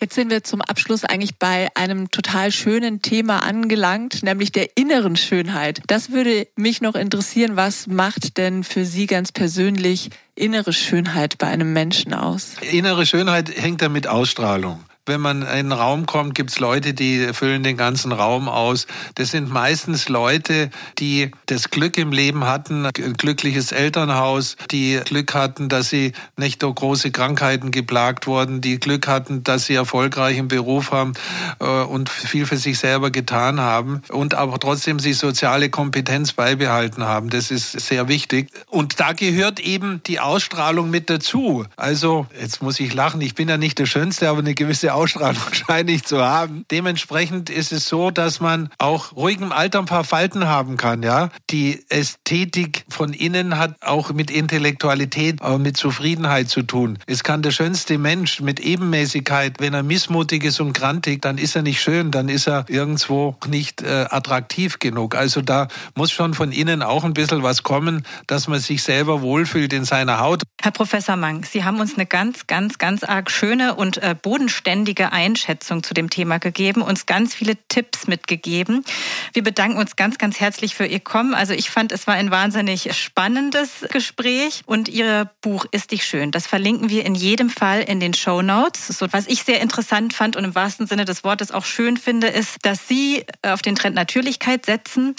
Jetzt 0.00 0.14
sind 0.14 0.30
wir 0.30 0.44
zum 0.44 0.60
Abschluss 0.60 1.04
eigentlich 1.04 1.38
bei 1.38 1.68
einem 1.74 2.10
total 2.10 2.52
schönen 2.52 3.02
Thema 3.02 3.42
angelangt, 3.42 4.22
nämlich 4.22 4.52
der 4.52 4.76
inneren 4.76 5.16
Schönheit. 5.16 5.82
Das 5.88 6.12
würde 6.12 6.46
mich 6.54 6.80
noch 6.80 6.94
interessieren. 6.94 7.56
Was 7.56 7.88
macht 7.88 8.38
denn 8.38 8.62
für 8.62 8.84
Sie 8.84 9.06
ganz 9.06 9.32
persönlich 9.32 10.10
innere 10.36 10.72
Schönheit 10.72 11.38
bei 11.38 11.48
einem 11.48 11.72
Menschen 11.72 12.14
aus? 12.14 12.54
Innere 12.70 13.06
Schönheit 13.06 13.50
hängt 13.60 13.82
ja 13.82 13.88
mit 13.88 14.06
Ausstrahlung 14.06 14.84
wenn 15.08 15.20
man 15.20 15.42
in 15.42 15.48
einen 15.48 15.72
Raum 15.72 16.06
kommt, 16.06 16.34
gibt 16.34 16.50
es 16.50 16.58
Leute, 16.58 16.94
die 16.94 17.32
füllen 17.32 17.62
den 17.62 17.76
ganzen 17.76 18.12
Raum 18.12 18.48
aus. 18.48 18.86
Das 19.14 19.30
sind 19.30 19.50
meistens 19.50 20.08
Leute, 20.08 20.70
die 20.98 21.30
das 21.46 21.70
Glück 21.70 21.98
im 21.98 22.12
Leben 22.12 22.44
hatten, 22.44 22.86
ein 22.86 22.92
glückliches 22.92 23.72
Elternhaus, 23.72 24.56
die 24.70 25.00
Glück 25.04 25.34
hatten, 25.34 25.68
dass 25.68 25.88
sie 25.88 26.12
nicht 26.36 26.62
durch 26.62 26.76
große 26.76 27.10
Krankheiten 27.10 27.70
geplagt 27.70 28.26
wurden, 28.26 28.60
die 28.60 28.78
Glück 28.78 29.08
hatten, 29.08 29.42
dass 29.42 29.66
sie 29.66 29.74
erfolgreichen 29.74 30.48
Beruf 30.48 30.92
haben 30.92 31.14
äh, 31.60 31.64
und 31.64 32.08
viel 32.08 32.46
für 32.46 32.56
sich 32.56 32.78
selber 32.78 33.10
getan 33.10 33.60
haben 33.60 34.02
und 34.10 34.34
aber 34.34 34.58
trotzdem 34.58 34.98
sie 34.98 35.12
soziale 35.12 35.70
Kompetenz 35.70 36.32
beibehalten 36.32 37.04
haben. 37.04 37.30
Das 37.30 37.50
ist 37.50 37.72
sehr 37.72 38.08
wichtig. 38.08 38.50
Und 38.68 39.00
da 39.00 39.12
gehört 39.12 39.60
eben 39.60 40.02
die 40.06 40.20
Ausstrahlung 40.20 40.90
mit 40.90 41.10
dazu. 41.10 41.64
Also, 41.76 42.26
jetzt 42.40 42.62
muss 42.62 42.78
ich 42.80 42.92
lachen, 42.94 43.20
ich 43.20 43.34
bin 43.34 43.48
ja 43.48 43.56
nicht 43.56 43.78
der 43.78 43.86
Schönste, 43.86 44.28
aber 44.28 44.40
eine 44.40 44.54
gewisse 44.54 44.94
Ausstrahlung 44.98 45.40
scheine 45.52 46.02
zu 46.02 46.18
haben. 46.20 46.64
Dementsprechend 46.70 47.50
ist 47.50 47.72
es 47.72 47.88
so, 47.88 48.10
dass 48.10 48.40
man 48.40 48.68
auch 48.78 49.14
ruhig 49.14 49.40
im 49.40 49.52
Alter 49.52 49.78
ein 49.78 49.86
paar 49.86 50.04
Falten 50.04 50.46
haben 50.46 50.76
kann, 50.76 51.02
ja. 51.02 51.30
Die 51.50 51.84
Ästhetik 51.88 52.84
von 52.88 53.12
innen 53.12 53.58
hat 53.58 53.76
auch 53.80 54.12
mit 54.12 54.30
Intellektualität, 54.30 55.40
aber 55.40 55.58
mit 55.58 55.76
Zufriedenheit 55.76 56.48
zu 56.48 56.62
tun. 56.62 56.98
Es 57.06 57.22
kann 57.22 57.42
der 57.42 57.52
schönste 57.52 57.96
Mensch 57.96 58.40
mit 58.40 58.60
Ebenmäßigkeit, 58.60 59.60
wenn 59.60 59.74
er 59.74 59.82
missmutig 59.82 60.44
ist 60.44 60.60
und 60.60 60.72
grantig, 60.72 61.22
dann 61.22 61.38
ist 61.38 61.54
er 61.54 61.62
nicht 61.62 61.80
schön, 61.80 62.10
dann 62.10 62.28
ist 62.28 62.48
er 62.48 62.64
irgendwo 62.68 63.36
nicht 63.46 63.82
äh, 63.82 64.06
attraktiv 64.10 64.78
genug. 64.78 65.14
Also 65.14 65.42
da 65.42 65.68
muss 65.94 66.10
schon 66.10 66.34
von 66.34 66.52
innen 66.52 66.82
auch 66.82 67.04
ein 67.04 67.14
bisschen 67.14 67.42
was 67.42 67.62
kommen, 67.62 68.04
dass 68.26 68.48
man 68.48 68.58
sich 68.58 68.82
selber 68.82 69.22
wohlfühlt 69.22 69.72
in 69.72 69.84
seiner 69.84 70.18
Haut. 70.18 70.42
Herr 70.60 70.72
Professor 70.72 71.16
Mang, 71.16 71.44
Sie 71.44 71.64
haben 71.64 71.78
uns 71.80 71.94
eine 71.94 72.06
ganz, 72.06 72.46
ganz, 72.46 72.78
ganz 72.78 73.04
arg 73.04 73.30
schöne 73.30 73.74
und 73.74 73.98
äh, 73.98 74.16
bodenständige 74.20 74.87
vollständige 74.88 75.12
Einschätzung 75.12 75.82
zu 75.82 75.92
dem 75.92 76.08
Thema 76.08 76.38
gegeben, 76.38 76.80
uns 76.80 77.04
ganz 77.04 77.34
viele 77.34 77.56
Tipps 77.68 78.06
mitgegeben. 78.06 78.84
Wir 79.34 79.42
bedanken 79.42 79.78
uns 79.78 79.96
ganz, 79.96 80.16
ganz 80.16 80.40
herzlich 80.40 80.74
für 80.74 80.86
Ihr 80.86 81.00
Kommen. 81.00 81.34
Also 81.34 81.52
ich 81.52 81.68
fand, 81.68 81.92
es 81.92 82.06
war 82.06 82.14
ein 82.14 82.30
wahnsinnig 82.30 82.94
spannendes 82.96 83.84
Gespräch 83.90 84.62
und 84.64 84.88
Ihr 84.88 85.30
Buch 85.42 85.66
Ist 85.72 85.90
dich 85.90 86.06
schön. 86.06 86.30
Das 86.30 86.46
verlinken 86.46 86.88
wir 86.88 87.04
in 87.04 87.14
jedem 87.14 87.50
Fall 87.50 87.82
in 87.82 88.00
den 88.00 88.14
Show 88.14 88.40
Notes. 88.40 88.88
So, 88.88 89.06
was 89.10 89.26
ich 89.26 89.42
sehr 89.42 89.60
interessant 89.60 90.14
fand 90.14 90.36
und 90.36 90.44
im 90.44 90.54
wahrsten 90.54 90.86
Sinne 90.86 91.04
des 91.04 91.22
Wortes 91.22 91.50
auch 91.50 91.66
schön 91.66 91.98
finde, 91.98 92.28
ist, 92.28 92.56
dass 92.62 92.88
Sie 92.88 93.26
auf 93.42 93.60
den 93.60 93.74
Trend 93.74 93.94
Natürlichkeit 93.94 94.64
setzen 94.64 95.14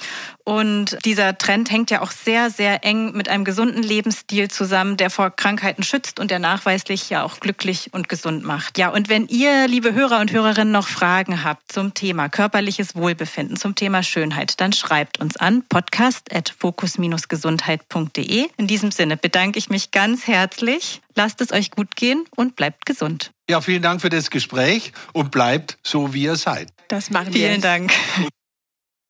und 0.50 0.98
dieser 1.06 1.38
Trend 1.38 1.70
hängt 1.70 1.92
ja 1.92 2.02
auch 2.02 2.10
sehr, 2.10 2.50
sehr 2.50 2.84
eng 2.84 3.12
mit 3.12 3.30
einem 3.30 3.46
gesunden 3.46 3.84
Lebensstil 3.84 4.50
zusammen, 4.50 4.98
der 4.98 5.12
vor 5.12 5.30
Krankheiten 5.30 5.84
schützt 5.84 6.20
und 6.20 6.32
der 6.32 6.40
nachweislich 6.40 7.08
ja 7.12 7.22
auch 7.22 7.40
glücklich 7.40 7.94
und 7.94 8.10
gesund 8.10 8.44
macht. 8.44 8.80
Ja, 8.80 8.90
und 8.90 9.10
wenn 9.10 9.28
ihr, 9.60 9.68
liebe 9.68 9.94
Hörer 9.94 10.22
und 10.22 10.32
Hörerinnen, 10.32 10.72
noch 10.72 10.88
Fragen 10.88 11.44
habt 11.44 11.72
zum 11.72 11.94
Thema 11.94 12.28
körperliches 12.30 12.96
Wohlbefinden, 12.96 13.58
zum 13.58 13.76
Thema 13.76 14.02
Schönheit, 14.04 14.62
dann 14.62 14.72
schreibt 14.74 15.20
uns 15.20 15.38
an 15.38 15.64
podcast.fokus-gesundheit.de. 15.68 18.48
In 18.58 18.68
diesem 18.68 18.92
Sinne 18.92 19.18
bedanke 19.18 19.58
ich 19.60 19.70
mich 19.70 19.92
ganz 19.92 20.26
herzlich. 20.28 21.02
Lasst 21.16 21.42
es 21.42 21.52
euch 21.52 21.72
gut 21.72 21.96
gehen 21.96 22.24
und 22.36 22.56
bleibt 22.56 22.86
gesund. 22.86 23.32
Ja, 23.50 23.62
vielen 23.62 23.82
Dank 23.82 24.02
für 24.02 24.10
das 24.10 24.30
Gespräch 24.30 24.92
und 25.14 25.32
bleibt 25.32 25.78
so, 25.84 26.14
wie 26.14 26.24
ihr 26.24 26.38
seid. 26.38 26.72
Das 26.88 27.10
machen 27.10 27.34
wir. 27.34 27.48
Vielen 27.48 27.62
Dank. 27.62 27.92